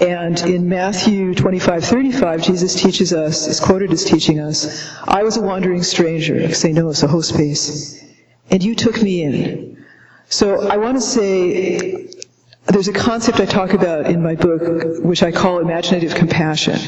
And 0.00 0.40
in 0.42 0.68
Matthew 0.68 1.34
25, 1.34 1.84
35, 1.84 2.42
Jesus 2.42 2.80
teaches 2.80 3.12
us, 3.12 3.48
is 3.48 3.58
quoted 3.58 3.92
as 3.92 4.04
teaching 4.04 4.38
us, 4.38 4.88
I 5.02 5.24
was 5.24 5.36
a 5.36 5.42
wandering 5.42 5.82
stranger, 5.82 6.34
xenos, 6.34 7.02
a 7.02 7.08
hospes 7.08 8.02
and 8.50 8.62
you 8.62 8.74
took 8.74 9.00
me 9.02 9.22
in. 9.22 9.84
So 10.28 10.68
I 10.68 10.76
want 10.76 10.96
to 10.96 11.00
say 11.00 12.08
there's 12.66 12.88
a 12.88 12.92
concept 12.92 13.40
I 13.40 13.44
talk 13.46 13.72
about 13.72 14.06
in 14.06 14.22
my 14.22 14.34
book, 14.34 15.02
which 15.04 15.22
I 15.22 15.32
call 15.32 15.58
imaginative 15.58 16.14
compassion. 16.14 16.78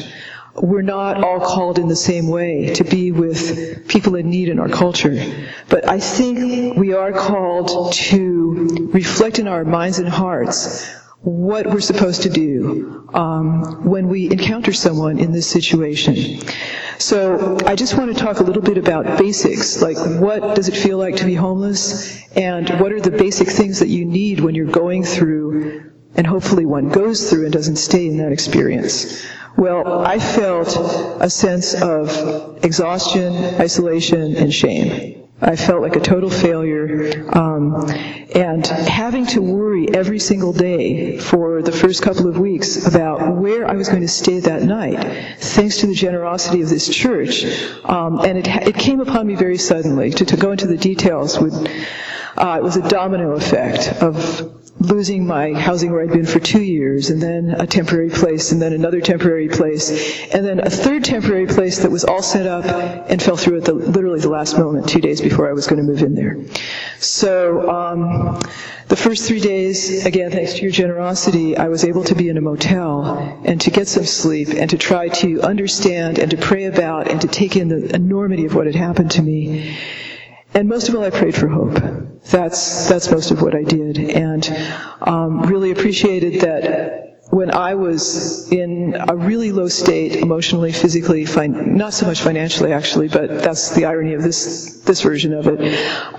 We're 0.55 0.81
not 0.81 1.21
all 1.21 1.41
called 1.41 1.79
in 1.79 1.89
the 1.89 1.97
same 1.97 2.29
way 2.29 2.73
to 2.75 2.83
be 2.85 3.11
with 3.11 3.87
people 3.89 4.15
in 4.15 4.29
need 4.29 4.47
in 4.47 4.57
our 4.59 4.69
culture. 4.69 5.15
But 5.67 5.87
I 5.89 5.99
think 5.99 6.77
we 6.77 6.93
are 6.93 7.11
called 7.11 7.91
to 7.93 8.89
reflect 8.93 9.37
in 9.37 9.47
our 9.47 9.65
minds 9.65 9.99
and 9.99 10.07
hearts 10.07 10.89
what 11.21 11.65
we're 11.65 11.81
supposed 11.81 12.21
to 12.21 12.29
do 12.29 13.09
um, 13.13 13.83
when 13.83 14.07
we 14.07 14.31
encounter 14.31 14.71
someone 14.71 15.19
in 15.19 15.31
this 15.31 15.49
situation. 15.49 16.39
So 16.97 17.57
I 17.65 17.75
just 17.75 17.97
want 17.97 18.15
to 18.15 18.23
talk 18.23 18.39
a 18.39 18.43
little 18.43 18.61
bit 18.61 18.77
about 18.77 19.17
basics, 19.17 19.81
like 19.81 19.97
what 20.19 20.55
does 20.55 20.69
it 20.69 20.75
feel 20.75 20.97
like 20.97 21.17
to 21.17 21.25
be 21.25 21.35
homeless, 21.35 22.21
and 22.33 22.69
what 22.79 22.91
are 22.91 23.01
the 23.01 23.11
basic 23.11 23.49
things 23.49 23.79
that 23.79 23.89
you 23.89 24.05
need 24.05 24.39
when 24.39 24.55
you're 24.55 24.65
going 24.65 25.03
through, 25.03 25.91
and 26.15 26.25
hopefully 26.25 26.65
one 26.65 26.89
goes 26.89 27.29
through 27.29 27.43
and 27.43 27.53
doesn't 27.53 27.75
stay 27.75 28.07
in 28.07 28.17
that 28.17 28.31
experience. 28.31 29.25
Well, 29.57 30.05
I 30.05 30.19
felt 30.19 30.75
a 31.21 31.29
sense 31.29 31.73
of 31.81 32.63
exhaustion, 32.63 33.33
isolation, 33.59 34.35
and 34.35 34.53
shame. 34.53 35.27
I 35.41 35.55
felt 35.55 35.81
like 35.81 35.95
a 35.95 36.01
total 36.01 36.29
failure, 36.29 36.84
um, 37.33 37.89
and 38.33 38.65
having 38.67 39.25
to 39.27 39.41
worry 39.41 39.87
every 39.93 40.19
single 40.19 40.53
day 40.53 41.17
for 41.17 41.61
the 41.61 41.71
first 41.71 42.01
couple 42.01 42.27
of 42.27 42.37
weeks 42.37 42.85
about 42.87 43.35
where 43.35 43.67
I 43.67 43.73
was 43.73 43.89
going 43.89 44.01
to 44.01 44.07
stay 44.07 44.39
that 44.41 44.63
night, 44.63 45.37
thanks 45.39 45.77
to 45.77 45.87
the 45.87 45.95
generosity 45.95 46.61
of 46.61 46.69
this 46.69 46.87
church. 46.87 47.45
Um, 47.83 48.19
and 48.19 48.37
it, 48.37 48.47
it 48.47 48.75
came 48.75 48.99
upon 48.99 49.27
me 49.27 49.35
very 49.35 49.57
suddenly. 49.57 50.11
To, 50.11 50.25
to 50.25 50.37
go 50.37 50.51
into 50.51 50.67
the 50.67 50.77
details 50.77 51.39
would, 51.39 51.53
uh, 52.37 52.57
it 52.59 52.63
was 52.63 52.77
a 52.77 52.87
domino 52.87 53.35
effect 53.35 54.01
of 54.01 54.51
losing 54.79 55.25
my 55.25 55.53
housing 55.53 55.91
where 55.91 56.01
I'd 56.01 56.11
been 56.11 56.25
for 56.25 56.39
two 56.39 56.61
years, 56.61 57.09
and 57.09 57.21
then 57.21 57.55
a 57.59 57.65
temporary 57.65 58.09
place, 58.09 58.51
and 58.51 58.61
then 58.61 58.73
another 58.73 59.01
temporary 59.01 59.47
place, 59.47 59.89
and 60.33 60.45
then 60.45 60.59
a 60.59 60.69
third 60.69 61.03
temporary 61.03 61.47
place 61.47 61.79
that 61.79 61.91
was 61.91 62.03
all 62.03 62.21
set 62.21 62.45
up 62.45 62.65
and 63.09 63.21
fell 63.21 63.37
through 63.37 63.57
at 63.59 63.65
the, 63.65 63.73
literally 63.73 64.19
the 64.19 64.29
last 64.29 64.57
moment, 64.57 64.87
two 64.89 65.01
days 65.01 65.21
before 65.21 65.49
I 65.49 65.53
was 65.53 65.67
going 65.67 65.77
to 65.77 65.83
move 65.89 66.01
in 66.01 66.13
there. 66.15 66.37
So 66.99 67.69
um, 67.69 68.39
the 68.87 68.95
first 68.95 69.27
three 69.27 69.39
days, 69.39 70.05
again, 70.05 70.31
thanks 70.31 70.53
to 70.55 70.61
your 70.61 70.71
generosity, 70.71 71.57
I 71.57 71.67
was 71.67 71.83
able 71.83 72.03
to 72.05 72.15
be 72.15 72.29
in 72.29 72.37
a 72.37 72.41
motel 72.41 73.41
and 73.45 73.59
to 73.61 73.71
get 73.71 73.87
some 73.87 74.05
sleep 74.05 74.49
and 74.49 74.69
to 74.69 74.77
try 74.77 75.09
to 75.09 75.41
understand 75.41 76.19
and 76.19 76.31
to 76.31 76.37
pray 76.37 76.65
about 76.65 77.09
and 77.09 77.21
to 77.21 77.27
take 77.27 77.55
in 77.55 77.67
the 77.67 77.93
enormity 77.95 78.45
of 78.45 78.55
what 78.55 78.65
had 78.65 78.75
happened 78.75 79.11
to 79.11 79.21
me. 79.21 79.77
And 80.53 80.69
most 80.69 80.87
of 80.87 80.95
all, 80.95 81.03
I 81.03 81.09
prayed 81.09 81.35
for 81.35 81.47
hope. 81.49 81.77
That's 82.31 82.87
that's 82.87 83.11
most 83.11 83.29
of 83.31 83.41
what 83.41 83.53
I 83.53 83.63
did, 83.63 83.97
and 83.99 84.49
um, 85.01 85.41
really 85.41 85.71
appreciated 85.71 86.41
that 86.41 87.04
when 87.29 87.53
I 87.53 87.75
was 87.75 88.51
in 88.51 88.95
a 88.95 89.15
really 89.15 89.51
low 89.51 89.67
state, 89.67 90.15
emotionally, 90.15 90.71
physically, 90.71 91.25
fin- 91.25 91.75
not 91.75 91.93
so 91.93 92.05
much 92.05 92.21
financially 92.21 92.71
actually, 92.71 93.07
but 93.07 93.27
that's 93.29 93.71
the 93.75 93.85
irony 93.85 94.13
of 94.13 94.23
this 94.23 94.81
this 94.81 95.01
version 95.01 95.33
of 95.33 95.47
it. 95.47 95.59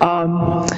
Um, 0.00 0.68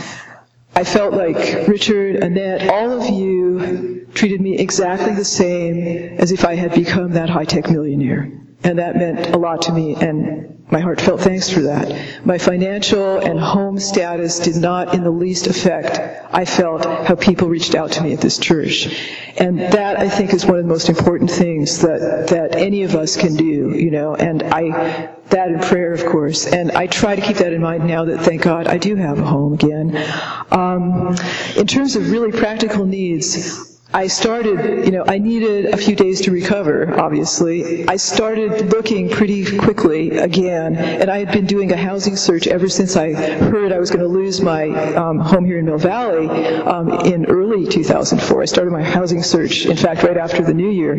I 0.75 0.85
felt 0.85 1.15
like 1.15 1.67
Richard, 1.67 2.17
Annette, 2.17 2.69
all 2.69 3.01
of 3.01 3.09
you 3.11 4.07
treated 4.15 4.41
me 4.41 4.59
exactly 4.59 5.15
the 5.15 5.25
same 5.25 6.19
as 6.19 6.31
if 6.31 6.45
I 6.45 6.55
had 6.55 6.75
become 6.75 7.13
that 7.13 7.29
high 7.29 7.45
tech 7.45 7.71
millionaire. 7.71 8.31
And 8.65 8.79
that 8.79 8.97
meant 8.97 9.35
a 9.35 9.39
lot 9.39 9.63
to 9.63 9.73
me, 9.73 9.95
and 9.95 10.67
my 10.71 10.81
heartfelt 10.81 11.21
thanks 11.21 11.49
for 11.49 11.63
that. 11.63 12.27
My 12.27 12.39
financial 12.39 13.19
and 13.19 13.39
home 13.39 13.79
status 13.79 14.41
did 14.41 14.57
not 14.57 14.95
in 14.95 15.05
the 15.05 15.11
least 15.11 15.47
affect, 15.47 15.99
I 16.35 16.45
felt, 16.45 16.85
how 16.85 17.15
people 17.15 17.49
reached 17.49 17.75
out 17.75 17.93
to 17.93 18.03
me 18.03 18.13
at 18.13 18.21
this 18.21 18.39
church. 18.39 18.89
And 19.39 19.61
that, 19.61 19.99
I 19.99 20.09
think, 20.09 20.35
is 20.35 20.45
one 20.45 20.57
of 20.57 20.65
the 20.65 20.69
most 20.69 20.89
important 20.89 21.31
things 21.31 21.81
that, 21.83 22.29
that 22.31 22.57
any 22.57 22.83
of 22.83 22.97
us 22.97 23.17
can 23.17 23.37
do, 23.37 23.71
you 23.75 23.91
know, 23.91 24.15
and 24.17 24.43
I, 24.43 25.15
that 25.29 25.49
in 25.49 25.61
prayer, 25.61 25.93
of 25.93 26.05
course. 26.05 26.47
And 26.47 26.73
I 26.73 26.89
try 26.89 27.17
to 27.17 27.23
keep 27.23 27.37
that 27.37 27.53
in 27.53 27.63
mind 27.63 27.87
now 27.87 28.05
that, 28.07 28.21
thank 28.23 28.43
God, 28.43 28.67
I 28.67 28.79
do 28.79 28.97
have 28.97 29.19
a 29.21 29.25
home 29.25 29.55
again. 29.55 29.97
Um, 30.51 31.17
in 31.57 31.67
terms 31.67 31.97
of 31.97 32.11
really 32.11 32.33
practical 32.33 32.85
needs, 32.85 33.78
I 33.93 34.07
started, 34.09 34.85
you 34.85 34.93
know, 34.93 35.05
I 35.07 35.17
needed 35.17 35.67
a 35.67 35.77
few 35.79 35.97
days 35.97 36.21
to 36.23 36.31
recover, 36.31 37.01
obviously. 37.01 37.89
I 37.89 37.97
started 37.97 38.71
looking 38.71 39.09
pretty 39.09 39.57
quickly 39.57 40.11
again, 40.19 40.77
and 40.77 41.11
I 41.11 41.19
had 41.19 41.33
been 41.33 41.47
doing 41.47 41.73
a 41.73 41.77
housing 41.77 42.15
search 42.15 42.47
ever 42.47 42.69
since 42.69 42.97
I 42.97 43.15
heard 43.15 43.73
I 43.73 43.79
was 43.79 43.91
going 43.91 44.03
to 44.03 44.07
lose 44.09 44.43
my 44.43 44.69
um, 44.95 45.19
home 45.19 45.47
here 45.47 45.59
in 45.59 45.65
Mill 45.65 45.79
Valley 45.79 46.29
um, 46.29 47.07
in 47.07 47.25
early 47.27 47.67
2004. 47.67 48.43
I 48.43 48.45
started 48.45 48.73
my 48.73 48.83
housing 48.83 49.23
search, 49.23 49.65
in 49.65 49.77
fact, 49.77 50.03
right 50.03 50.19
after 50.19 50.43
the 50.43 50.55
new 50.55 50.71
year 50.71 50.95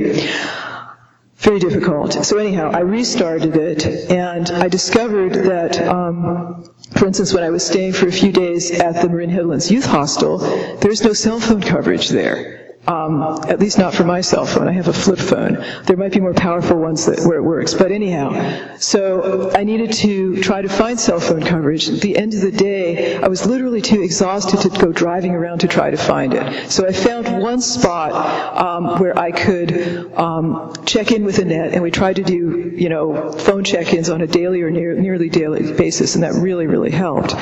very 1.40 1.60
difficult. 1.60 2.26
So 2.26 2.38
anyhow, 2.38 2.72
I 2.72 2.80
restarted 2.82 3.56
it, 3.56 4.12
and 4.12 4.50
I 4.52 4.68
discovered 4.68 5.34
that, 5.34 5.80
um, 5.88 6.70
for 6.98 7.08
instance, 7.08 7.34
when 7.34 7.44
I 7.44 7.50
was 7.50 7.66
staying 7.66 7.94
for 7.94 8.08
a 8.10 8.12
few 8.12 8.34
days 8.34 8.72
at 8.72 9.02
the 9.02 9.08
Marin 9.08 9.30
Headlands 9.30 9.72
Youth 9.72 9.86
Hostel, 9.86 10.40
there's 10.80 11.02
no 11.02 11.14
cell 11.14 11.40
phone 11.40 11.62
coverage 11.62 12.10
there. 12.10 12.59
Um, 12.90 13.22
at 13.48 13.60
least 13.60 13.78
not 13.78 13.94
for 13.94 14.04
my 14.04 14.22
cell 14.22 14.48
phone. 14.48 14.68
I 14.68 14.72
have 14.72 14.88
a 14.88 14.94
flip 14.94 15.20
phone. 15.20 15.64
There 15.86 15.96
might 15.96 16.12
be 16.12 16.20
more 16.20 16.34
powerful 16.34 16.78
ones 16.78 17.06
that, 17.06 17.20
where 17.20 17.38
it 17.38 17.44
works, 17.44 17.76
but 17.76 17.92
anyhow. 17.92 18.78
So 18.78 19.52
I 19.52 19.64
needed 19.64 19.94
to 19.94 20.42
try 20.42 20.64
to 20.64 20.70
find 20.70 21.00
cell 21.00 21.20
phone 21.20 21.44
coverage. 21.44 21.88
At 21.88 22.02
the 22.02 22.18
end 22.18 22.34
of 22.34 22.42
the 22.42 22.52
day, 22.52 23.16
I 23.18 23.28
was 23.28 23.46
literally 23.46 23.82
too 23.82 24.02
exhausted 24.02 24.62
to 24.62 24.70
go 24.70 24.92
driving 24.92 25.36
around 25.36 25.60
to 25.60 25.68
try 25.68 25.92
to 25.92 25.98
find 25.98 26.34
it. 26.34 26.72
So 26.72 26.88
I 26.88 26.92
found 26.92 27.44
one 27.44 27.62
spot 27.62 28.12
um, 28.58 29.00
where 29.00 29.18
I 29.18 29.32
could 29.32 30.12
um, 30.16 30.74
check 30.88 31.12
in 31.12 31.26
with 31.26 31.38
Annette, 31.38 31.74
and 31.74 31.84
we 31.84 31.92
tried 31.92 32.16
to 32.16 32.24
do, 32.24 32.74
you 32.76 32.90
know, 32.90 33.32
phone 33.32 33.64
check-ins 33.64 34.10
on 34.10 34.22
a 34.22 34.28
daily 34.28 34.64
or 34.64 34.72
near, 34.72 34.96
nearly 34.96 35.30
daily 35.30 35.74
basis, 35.74 36.16
and 36.16 36.24
that 36.24 36.34
really, 36.34 36.66
really 36.66 36.92
helped. 36.92 37.36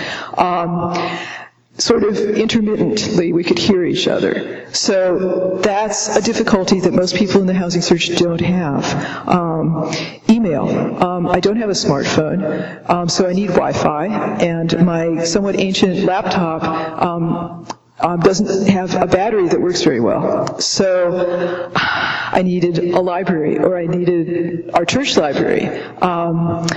Um, 1.77 1.81
sort 1.81 2.03
of 2.03 2.17
intermittently 2.17 3.33
we 3.33 3.43
could 3.43 3.59
hear 3.59 3.83
each 3.83 4.07
other. 4.07 4.65
So 4.73 5.59
that's 5.61 6.15
a 6.15 6.21
difficulty 6.21 6.79
that 6.81 6.93
most 6.93 7.15
people 7.15 7.41
in 7.41 7.47
the 7.47 7.53
housing 7.53 7.81
search 7.81 8.15
don't 8.17 8.41
have. 8.41 9.27
Um, 9.27 9.91
email. 10.29 10.67
Um, 11.03 11.27
I 11.27 11.39
don't 11.39 11.57
have 11.57 11.69
a 11.69 11.73
smartphone, 11.73 12.89
um, 12.89 13.09
so 13.09 13.27
I 13.27 13.33
need 13.33 13.47
Wi-Fi, 13.47 14.07
and 14.41 14.85
my 14.85 15.23
somewhat 15.23 15.59
ancient 15.59 15.99
laptop 15.99 16.63
um, 17.01 17.67
um, 17.99 18.19
doesn't 18.21 18.67
have 18.67 18.95
a 18.95 19.07
battery 19.07 19.47
that 19.47 19.61
works 19.61 19.83
very 19.83 19.99
well. 19.99 20.59
So 20.59 21.71
I 21.75 22.41
needed 22.43 22.79
a 22.79 22.99
library, 22.99 23.57
or 23.59 23.77
I 23.77 23.85
needed 23.85 24.71
our 24.73 24.85
church 24.85 25.15
library. 25.17 25.67
Um, 26.01 26.67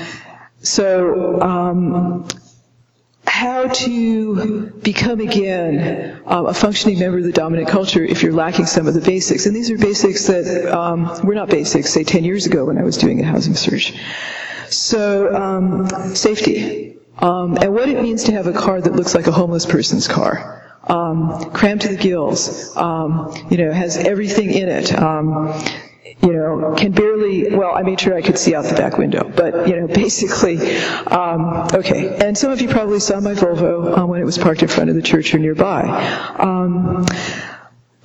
so 0.63 1.41
how 3.41 3.67
to 3.69 4.67
become 4.83 5.19
again 5.19 6.21
um, 6.27 6.45
a 6.45 6.53
functioning 6.53 6.99
member 6.99 7.17
of 7.17 7.25
the 7.25 7.33
dominant 7.33 7.71
culture 7.71 8.05
if 8.05 8.23
you're 8.23 8.35
lacking 8.35 8.67
some 8.67 8.87
of 8.87 8.93
the 8.93 9.01
basics. 9.01 9.47
And 9.47 9.57
these 9.57 9.71
are 9.71 9.79
basics 9.79 10.27
that 10.27 10.71
um, 10.71 11.27
were 11.27 11.35
not 11.35 11.49
basics, 11.49 11.89
say, 11.89 12.05
10 12.05 12.23
years 12.23 12.45
ago 12.45 12.67
when 12.67 12.77
I 12.77 12.83
was 12.83 12.99
doing 12.99 13.19
a 13.19 13.25
housing 13.25 13.55
search. 13.55 13.95
So, 14.69 15.35
um, 15.35 15.89
safety. 16.15 16.99
Um, 17.17 17.57
and 17.57 17.73
what 17.73 17.89
it 17.89 18.03
means 18.03 18.25
to 18.25 18.33
have 18.33 18.47
a 18.47 18.53
car 18.53 18.79
that 18.79 18.93
looks 18.93 19.15
like 19.15 19.27
a 19.27 19.33
homeless 19.33 19.65
person's 19.65 20.07
car. 20.07 20.79
Um, 20.85 21.51
crammed 21.53 21.81
to 21.83 21.89
the 21.89 21.97
gills, 21.97 22.77
um, 22.77 23.35
you 23.51 23.57
know, 23.57 23.73
has 23.73 23.97
everything 23.97 24.51
in 24.51 24.69
it 24.69 24.93
you 26.23 26.33
know, 26.33 26.75
can 26.77 26.93
barely, 26.93 27.55
well, 27.55 27.75
I 27.75 27.83
made 27.83 28.01
sure 28.01 28.15
I 28.15 28.23
could 28.23 28.39
see 28.39 28.55
out 28.55 28.65
the 28.65 28.75
back 28.75 28.99
window, 28.99 29.31
but, 29.35 29.69
you 29.69 29.77
know, 29.81 29.87
basically, 29.95 30.75
um, 31.07 31.69
okay. 31.75 32.17
And 32.17 32.37
some 32.37 32.51
of 32.51 32.61
you 32.61 32.69
probably 32.69 33.01
saw 33.01 33.21
my 33.21 33.35
Volvo 33.35 33.97
um, 33.97 34.09
when 34.09 34.21
it 34.21 34.25
was 34.25 34.39
parked 34.39 34.63
in 34.63 34.69
front 34.69 34.91
of 34.91 34.97
the 34.97 35.03
church 35.03 35.35
or 35.35 35.39
nearby. 35.39 35.83
Um, 36.39 37.07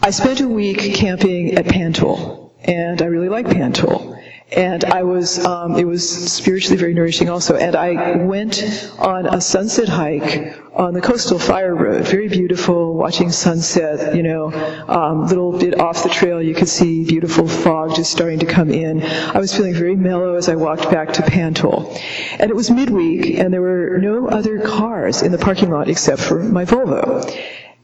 I 0.01 0.11
spent 0.11 0.41
a 0.41 0.47
week 0.47 0.95
camping 0.95 1.55
at 1.55 1.65
Pantoll, 1.65 2.51
and 2.63 3.01
I 3.01 3.05
really 3.05 3.29
like 3.29 3.47
Pantoll. 3.47 4.14
And 4.51 4.85
I 4.85 5.01
was, 5.01 5.43
um, 5.43 5.75
it 5.75 5.87
was 5.87 6.31
spiritually 6.31 6.77
very 6.77 6.93
nourishing 6.93 7.29
also. 7.29 7.55
And 7.55 7.75
I 7.75 8.17
went 8.17 8.63
on 8.99 9.25
a 9.25 9.41
sunset 9.41 9.89
hike 9.89 10.55
on 10.75 10.93
the 10.93 11.01
coastal 11.01 11.39
fire 11.39 11.73
road, 11.73 12.07
very 12.07 12.27
beautiful, 12.27 12.93
watching 12.93 13.31
sunset, 13.31 14.15
you 14.15 14.21
know, 14.21 14.51
um, 14.87 15.25
little 15.25 15.57
bit 15.57 15.79
off 15.79 16.03
the 16.03 16.09
trail, 16.09 16.41
you 16.41 16.53
could 16.53 16.67
see 16.67 17.05
beautiful 17.05 17.47
fog 17.47 17.95
just 17.95 18.11
starting 18.11 18.39
to 18.39 18.45
come 18.45 18.69
in. 18.69 19.01
I 19.03 19.39
was 19.39 19.55
feeling 19.55 19.73
very 19.73 19.95
mellow 19.95 20.35
as 20.35 20.47
I 20.47 20.55
walked 20.55 20.91
back 20.91 21.13
to 21.13 21.21
Pantoll. 21.23 21.97
And 22.37 22.51
it 22.51 22.55
was 22.55 22.69
midweek, 22.69 23.39
and 23.39 23.51
there 23.51 23.61
were 23.61 23.97
no 23.99 24.27
other 24.27 24.59
cars 24.59 25.23
in 25.23 25.31
the 25.31 25.37
parking 25.39 25.71
lot 25.71 25.89
except 25.89 26.21
for 26.21 26.43
my 26.43 26.65
Volvo. 26.65 27.25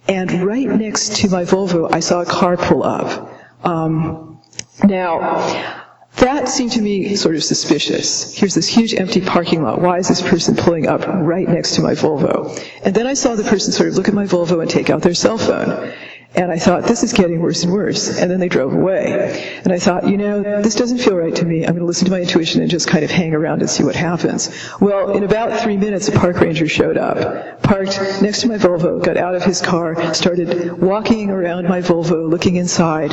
And 0.08 0.44
right 0.44 0.68
next 0.68 1.18
to 1.18 1.30
my 1.30 1.44
Volvo, 1.44 1.91
I 1.91 2.01
saw 2.01 2.22
a 2.22 2.25
car 2.25 2.58
pull 2.58 2.84
up. 2.84 3.34
Um, 3.63 4.39
now, 4.84 5.80
that 6.18 6.50
seemed 6.50 6.74
to 6.74 6.82
me 6.82 7.15
sort 7.15 7.36
of 7.36 7.44
suspicious. 7.44 8.36
Here's 8.36 8.53
this 8.53 8.68
huge 8.68 8.94
empty 8.94 9.22
parking 9.22 9.63
lot. 9.63 9.82
Why 9.82 9.98
is 9.98 10.08
this 10.08 10.22
person 10.22 10.56
pulling 10.56 10.88
up 10.88 11.08
right 11.08 11.48
next 11.48 11.75
to 11.75 11.82
my 11.82 11.94
Volvo? 11.94 12.60
And 12.84 12.94
then 12.94 13.08
I 13.08 13.13
saw 13.13 13.36
the 13.36 13.44
person 13.44 13.72
sort 13.72 13.89
of 13.89 13.96
look 13.96 14.08
at 14.08 14.13
my 14.13 14.25
Volvo 14.25 14.62
and 14.62 14.70
take 14.70 14.89
out 14.89 15.01
their 15.01 15.13
cell 15.13 15.38
phone. 15.38 15.94
And 16.34 16.50
I 16.50 16.60
thought, 16.60 16.84
this 16.84 17.03
is 17.03 17.12
getting 17.12 17.41
worse 17.41 17.63
and 17.63 17.74
worse. 17.74 18.18
And 18.18 18.32
then 18.32 18.39
they 18.39 18.48
drove 18.48 18.74
away. 18.74 19.60
And 19.65 19.74
I 19.74 19.80
thought, 19.80 20.08
you 20.08 20.15
know, 20.15 20.62
this 20.62 20.75
doesn't 20.75 21.00
feel 21.00 21.18
right 21.18 21.36
to 21.36 21.46
me. 21.46 21.63
I'm 21.63 21.74
going 21.74 21.80
to 21.80 21.86
listen 21.86 22.06
to 22.06 22.12
my 22.12 22.22
intuition 22.22 22.62
and 22.62 22.72
just 22.72 22.88
kind 22.88 23.03
of 23.03 23.12
hang 23.12 23.34
around 23.34 23.60
and 23.60 23.70
see 23.70 23.84
what 23.84 23.96
happens. 23.96 24.50
Well, 24.80 25.12
in 25.12 25.24
about 25.24 25.60
three 25.60 25.75
minutes, 25.75 26.08
a 26.08 26.13
park 26.13 26.39
ranger 26.39 26.70
showed 26.70 26.96
up, 26.96 27.62
parked 27.63 28.00
next 28.22 28.41
to 28.41 28.48
my 28.48 28.58
Volvo, 28.58 29.03
got 29.03 29.18
out 29.18 29.36
of 29.36 29.44
his 29.44 29.60
car, 29.60 30.13
started 30.13 30.72
walking 30.80 31.32
around 31.32 31.68
my 31.68 31.82
Volvo, 31.82 32.30
looking 32.30 32.56
inside. 32.56 33.12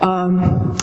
Um, 0.00 0.78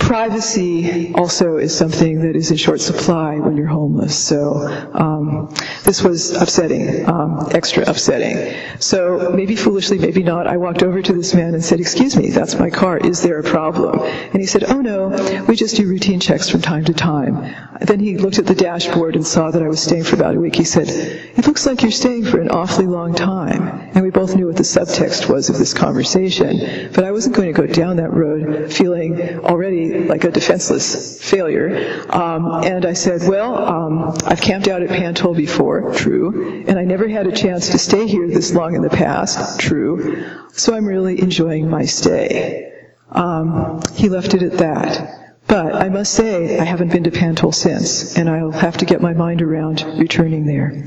privacy 0.00 1.14
also 1.14 1.58
is 1.58 1.76
something 1.76 2.22
that 2.22 2.34
is 2.34 2.50
in 2.50 2.56
short 2.56 2.80
supply 2.80 3.36
when 3.36 3.56
you're 3.56 3.66
homeless. 3.66 4.18
So 4.18 4.54
um, 4.92 5.54
this 5.84 6.02
was 6.02 6.32
upsetting, 6.32 7.08
um, 7.08 7.48
extra 7.52 7.84
upsetting. 7.88 8.56
So 8.80 9.30
maybe 9.34 9.54
foolishly, 9.54 9.98
maybe 9.98 10.22
not, 10.22 10.46
I 10.46 10.56
walked 10.56 10.82
over 10.82 11.00
to 11.00 11.12
this 11.12 11.34
man 11.34 11.54
and 11.54 11.64
said, 11.64 11.80
"Excuse 11.80 12.16
me, 12.16 12.30
that's 12.30 12.58
my 12.58 12.70
car. 12.70 12.98
Is 12.98 13.22
there 13.22 13.38
a 13.38 13.44
problem?" 13.44 14.00
And 14.00 14.40
he 14.40 14.46
said, 14.46 14.64
"Oh 14.64 14.80
no, 14.80 15.44
we 15.46 15.54
just 15.54 15.76
do 15.76 15.86
routine 15.86 16.18
checks 16.18 16.48
from 16.48 16.62
time 16.62 16.84
to 16.86 16.94
time." 16.94 17.54
Then 17.80 18.00
he 18.00 18.18
looked 18.18 18.38
at 18.38 18.46
the 18.46 18.54
dashboard 18.54 19.16
and 19.16 19.26
saw 19.26 19.50
that 19.50 19.62
I 19.62 19.68
was 19.68 19.80
staying 19.80 20.04
for 20.04 20.16
about 20.16 20.34
a 20.34 20.40
week. 20.40 20.56
He 20.56 20.64
said, 20.64 20.88
"It 20.88 21.46
looks 21.46 21.66
like 21.66 21.82
you're 21.82 21.92
staying 21.92 22.24
for 22.24 22.40
an 22.40 22.48
awfully 22.48 22.86
long 22.86 23.14
time." 23.14 23.90
And 23.94 24.02
we 24.02 24.10
both 24.10 24.34
knew 24.34 24.46
what 24.46 24.56
the 24.56 24.62
subtext 24.62 25.28
was 25.28 25.50
of 25.50 25.58
this 25.58 25.74
conversation, 25.74 26.90
but 26.94 27.04
I 27.04 27.12
wasn't 27.12 27.36
going 27.36 27.52
to 27.52 27.60
go 27.60 27.66
down 27.66 27.96
that 27.96 28.12
road 28.12 28.72
feeling 28.72 29.40
already 29.40 29.89
like 29.90 30.24
a 30.24 30.30
defenseless 30.30 31.22
failure. 31.22 32.04
Um, 32.10 32.64
and 32.64 32.86
I 32.86 32.92
said, 32.92 33.28
well, 33.28 33.54
um, 33.56 34.16
I've 34.24 34.40
camped 34.40 34.68
out 34.68 34.82
at 34.82 34.90
Pantoll 34.90 35.36
before, 35.36 35.92
true, 35.94 36.64
and 36.66 36.78
I 36.78 36.84
never 36.84 37.08
had 37.08 37.26
a 37.26 37.32
chance 37.32 37.70
to 37.70 37.78
stay 37.78 38.06
here 38.06 38.28
this 38.28 38.54
long 38.54 38.74
in 38.74 38.82
the 38.82 38.90
past, 38.90 39.60
true, 39.60 40.24
so 40.52 40.74
I'm 40.74 40.86
really 40.86 41.20
enjoying 41.20 41.68
my 41.68 41.84
stay. 41.84 42.72
Um, 43.10 43.80
he 43.94 44.08
left 44.08 44.34
it 44.34 44.42
at 44.42 44.58
that. 44.58 45.16
But 45.46 45.74
I 45.74 45.88
must 45.88 46.14
say, 46.14 46.60
I 46.60 46.64
haven't 46.64 46.92
been 46.92 47.02
to 47.04 47.10
Pantoll 47.10 47.52
since, 47.52 48.16
and 48.16 48.28
I'll 48.28 48.52
have 48.52 48.76
to 48.76 48.84
get 48.84 49.00
my 49.00 49.14
mind 49.14 49.42
around 49.42 49.82
returning 49.98 50.46
there. 50.46 50.84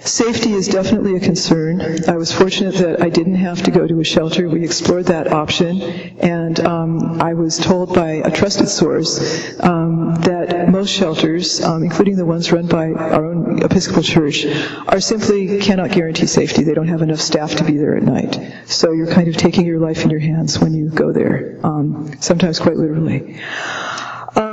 Safety 0.00 0.52
is 0.52 0.68
definitely 0.68 1.16
a 1.16 1.20
concern. 1.20 1.80
I 2.08 2.16
was 2.16 2.32
fortunate 2.32 2.74
that 2.76 3.02
I 3.02 3.08
didn't 3.08 3.34
have 3.34 3.62
to 3.64 3.70
go 3.70 3.86
to 3.86 4.00
a 4.00 4.04
shelter. 4.04 4.48
We 4.48 4.64
explored 4.64 5.06
that 5.06 5.32
option, 5.32 5.82
and 6.20 6.58
um, 6.60 7.20
I 7.20 7.34
was 7.34 7.58
told 7.58 7.94
by 7.94 8.10
a 8.24 8.30
trusted 8.30 8.68
source 8.68 9.58
um, 9.60 10.14
that 10.22 10.68
most 10.70 10.90
shelters, 10.90 11.60
um, 11.62 11.82
including 11.82 12.16
the 12.16 12.24
ones 12.24 12.52
run 12.52 12.66
by 12.66 12.92
our 12.92 13.26
own 13.26 13.62
Episcopal 13.62 14.02
Church, 14.02 14.46
are 14.86 15.00
simply 15.00 15.58
cannot 15.58 15.90
guarantee 15.90 16.26
safety. 16.26 16.62
They 16.62 16.74
don't 16.74 16.88
have 16.88 17.02
enough 17.02 17.20
staff 17.20 17.56
to 17.56 17.64
be 17.64 17.76
there 17.76 17.96
at 17.96 18.02
night. 18.02 18.38
So 18.66 18.92
you're 18.92 19.12
kind 19.12 19.28
of 19.28 19.36
taking 19.36 19.66
your 19.66 19.80
life 19.80 20.04
in 20.04 20.10
your 20.10 20.20
hands 20.20 20.58
when 20.58 20.74
you 20.74 20.90
go 20.90 21.12
there, 21.12 21.58
um, 21.64 22.12
sometimes 22.20 22.60
quite 22.60 22.76
literally. 22.76 23.40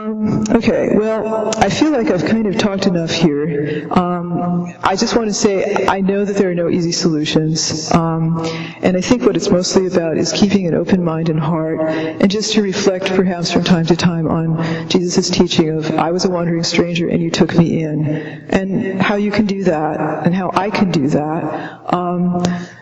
Um, 0.05 0.43
okay, 0.51 0.89
well, 0.95 1.51
I 1.57 1.69
feel 1.69 1.89
like 1.89 2.11
I've 2.11 2.25
kind 2.25 2.45
of 2.45 2.59
talked 2.59 2.85
enough 2.85 3.09
here. 3.09 3.87
Um, 3.91 4.71
I 4.83 4.95
just 4.95 5.15
want 5.15 5.29
to 5.29 5.33
say 5.33 5.87
I 5.87 6.01
know 6.01 6.23
that 6.23 6.35
there 6.35 6.51
are 6.51 6.55
no 6.55 6.69
easy 6.69 6.91
solutions, 6.91 7.91
um, 7.91 8.37
and 8.83 8.95
I 8.95 9.01
think 9.01 9.23
what 9.23 9.35
it's 9.35 9.49
mostly 9.49 9.87
about 9.87 10.17
is 10.17 10.31
keeping 10.31 10.67
an 10.67 10.75
open 10.75 11.03
mind 11.03 11.29
and 11.29 11.39
heart, 11.39 11.81
and 11.89 12.29
just 12.29 12.53
to 12.53 12.61
reflect 12.61 13.07
perhaps 13.07 13.51
from 13.51 13.63
time 13.63 13.87
to 13.87 13.95
time 13.95 14.27
on 14.27 14.89
Jesus' 14.89 15.31
teaching 15.31 15.69
of 15.69 15.89
I 15.95 16.11
was 16.11 16.23
a 16.25 16.29
wandering 16.29 16.63
stranger 16.63 17.09
and 17.09 17.23
you 17.23 17.31
took 17.31 17.55
me 17.57 17.81
in, 17.81 18.05
and 18.49 19.01
how 19.01 19.15
you 19.15 19.31
can 19.31 19.47
do 19.47 19.63
that, 19.63 19.99
and 20.23 20.35
how 20.35 20.51
I 20.53 20.69
can 20.69 20.91
do 20.91 21.07
that. 21.07 21.79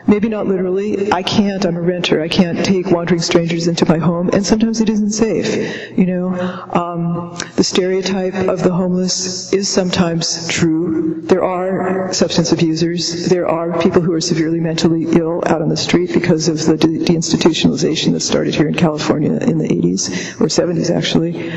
Maybe 0.06 0.28
not 0.28 0.48
literally. 0.48 1.12
I 1.12 1.24
can't. 1.24 1.66
I'm 1.66 1.78
a 1.78 1.82
renter. 1.82 2.22
I 2.22 2.28
can't 2.28 2.66
take 2.66 2.92
wandering 2.92 3.22
strangers 3.22 3.68
into 3.68 3.86
my 3.86 3.98
home, 3.98 4.30
and 4.34 4.46
sometimes 4.46 4.82
it 4.82 4.90
isn't 4.90 5.12
safe. 5.12 5.98
You 5.98 6.06
know, 6.06 6.34
um, 6.74 7.38
the 7.56 7.64
stereotype 7.64 8.34
of 8.36 8.64
the 8.64 8.74
homeless 8.74 9.54
is 9.54 9.70
sometimes 9.70 10.48
true. 10.50 11.22
There 11.22 11.44
are 11.44 12.14
substance 12.14 12.52
abusers. 12.52 13.30
There 13.30 13.48
are 13.48 13.80
people 13.80 14.02
who 14.02 14.12
are 14.14 14.22
severely 14.22 14.60
mentally 14.60 15.06
ill 15.06 15.42
out 15.46 15.62
on 15.62 15.70
the 15.70 15.78
street 15.78 16.14
because 16.14 16.50
of 16.50 16.66
the 16.66 16.76
de- 16.76 17.06
deinstitutionalization 17.06 18.12
that 18.12 18.20
started 18.20 18.56
here 18.56 18.68
in 18.68 18.76
California 18.76 19.32
in 19.32 19.58
the 19.58 19.68
80s 19.70 20.42
or 20.42 20.48
70s, 20.48 20.90
actually. 20.94 21.54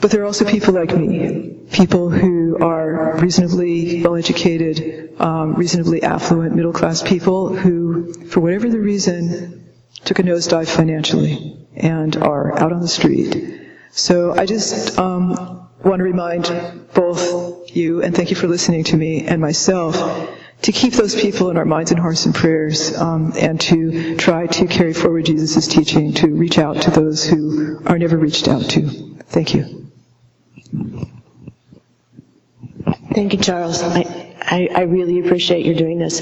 But 0.00 0.10
there 0.10 0.22
are 0.22 0.26
also 0.26 0.44
people 0.44 0.74
like 0.74 0.94
me, 0.94 1.66
people 1.72 2.10
who 2.10 2.58
are 2.58 3.18
reasonably 3.18 4.02
well 4.02 4.14
educated, 4.14 5.05
um, 5.18 5.54
reasonably 5.54 6.02
affluent, 6.02 6.54
middle 6.54 6.72
class 6.72 7.02
people 7.02 7.54
who, 7.54 8.12
for 8.26 8.40
whatever 8.40 8.68
the 8.68 8.80
reason, 8.80 9.72
took 10.04 10.18
a 10.18 10.22
nosedive 10.22 10.68
financially 10.68 11.66
and 11.74 12.16
are 12.16 12.58
out 12.58 12.72
on 12.72 12.80
the 12.80 12.88
street. 12.88 13.60
So 13.90 14.32
I 14.32 14.46
just 14.46 14.98
um, 14.98 15.68
want 15.82 16.00
to 16.00 16.04
remind 16.04 16.44
both 16.94 17.74
you, 17.74 18.02
and 18.02 18.14
thank 18.14 18.30
you 18.30 18.36
for 18.36 18.46
listening 18.46 18.84
to 18.84 18.96
me, 18.96 19.26
and 19.26 19.40
myself, 19.40 19.96
to 20.62 20.72
keep 20.72 20.94
those 20.94 21.14
people 21.20 21.50
in 21.50 21.56
our 21.56 21.64
minds 21.64 21.90
and 21.90 22.00
hearts 22.00 22.26
and 22.26 22.34
prayers, 22.34 22.96
um, 22.96 23.32
and 23.36 23.60
to 23.62 24.16
try 24.16 24.46
to 24.46 24.66
carry 24.66 24.92
forward 24.94 25.26
Jesus' 25.26 25.68
teaching 25.68 26.12
to 26.14 26.28
reach 26.28 26.58
out 26.58 26.82
to 26.82 26.90
those 26.90 27.24
who 27.24 27.82
are 27.86 27.98
never 27.98 28.16
reached 28.16 28.48
out 28.48 28.62
to. 28.70 29.16
Thank 29.28 29.54
you. 29.54 29.90
Thank 33.12 33.32
you, 33.32 33.38
Charles. 33.38 33.82
I, 33.82 34.25
I, 34.48 34.68
I 34.74 34.80
really 34.82 35.18
appreciate 35.20 35.66
your 35.66 35.74
doing 35.74 35.98
this. 35.98 36.20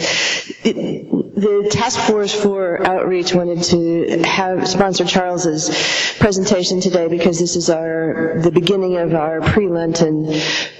It, 0.65 1.11
the 1.35 1.69
task 1.71 1.99
force 2.01 2.33
for 2.33 2.87
outreach 2.87 3.35
wanted 3.35 3.63
to 3.65 4.23
have 4.23 4.69
sponsor 4.69 5.05
Charles's 5.05 5.69
presentation 6.19 6.81
today 6.81 7.09
because 7.09 7.39
this 7.39 7.57
is 7.57 7.69
our 7.71 8.39
the 8.41 8.53
beginning 8.53 8.97
of 8.97 9.15
our 9.15 9.41
pre-Lenten 9.41 10.33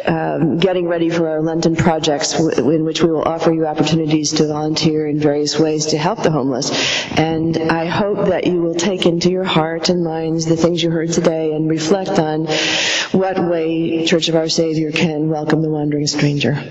um, 0.07 0.59
getting 0.59 0.87
ready 0.87 1.11
for 1.11 1.29
our 1.29 1.43
Lenten 1.43 1.75
projects 1.77 2.33
w- 2.35 2.71
in 2.71 2.85
which 2.85 3.03
we 3.03 3.11
will 3.11 3.23
offer 3.23 3.53
you 3.53 3.67
opportunities 3.67 4.31
to 4.35 4.47
volunteer 4.47 5.07
in 5.07 5.19
various 5.19 5.59
ways 5.59 5.87
to 5.87 5.99
help 5.99 6.23
the 6.23 6.31
homeless. 6.31 6.71
And 7.19 7.59
I 7.59 7.87
hope 7.87 8.29
that 8.29 8.47
you 8.47 8.63
will 8.63 8.75
take 8.77 9.07
into 9.07 9.31
your 9.31 9.45
heart 9.45 9.89
and 9.89 10.05
minds 10.05 10.47
the 10.47 10.57
things 10.57 10.83
you 10.83 10.91
heard 10.91 11.13
today 11.13 11.53
and 11.53 11.69
reflect 11.69 12.19
on 12.19 12.47
what 13.13 13.39
way 13.51 14.07
Church 14.07 14.29
of 14.29 14.37
Our 14.37 14.49
Savior 14.49 14.93
can 14.93 15.29
welcome 15.29 15.63
the 15.63 15.69
wandering 15.71 16.07
stranger. 16.07 16.71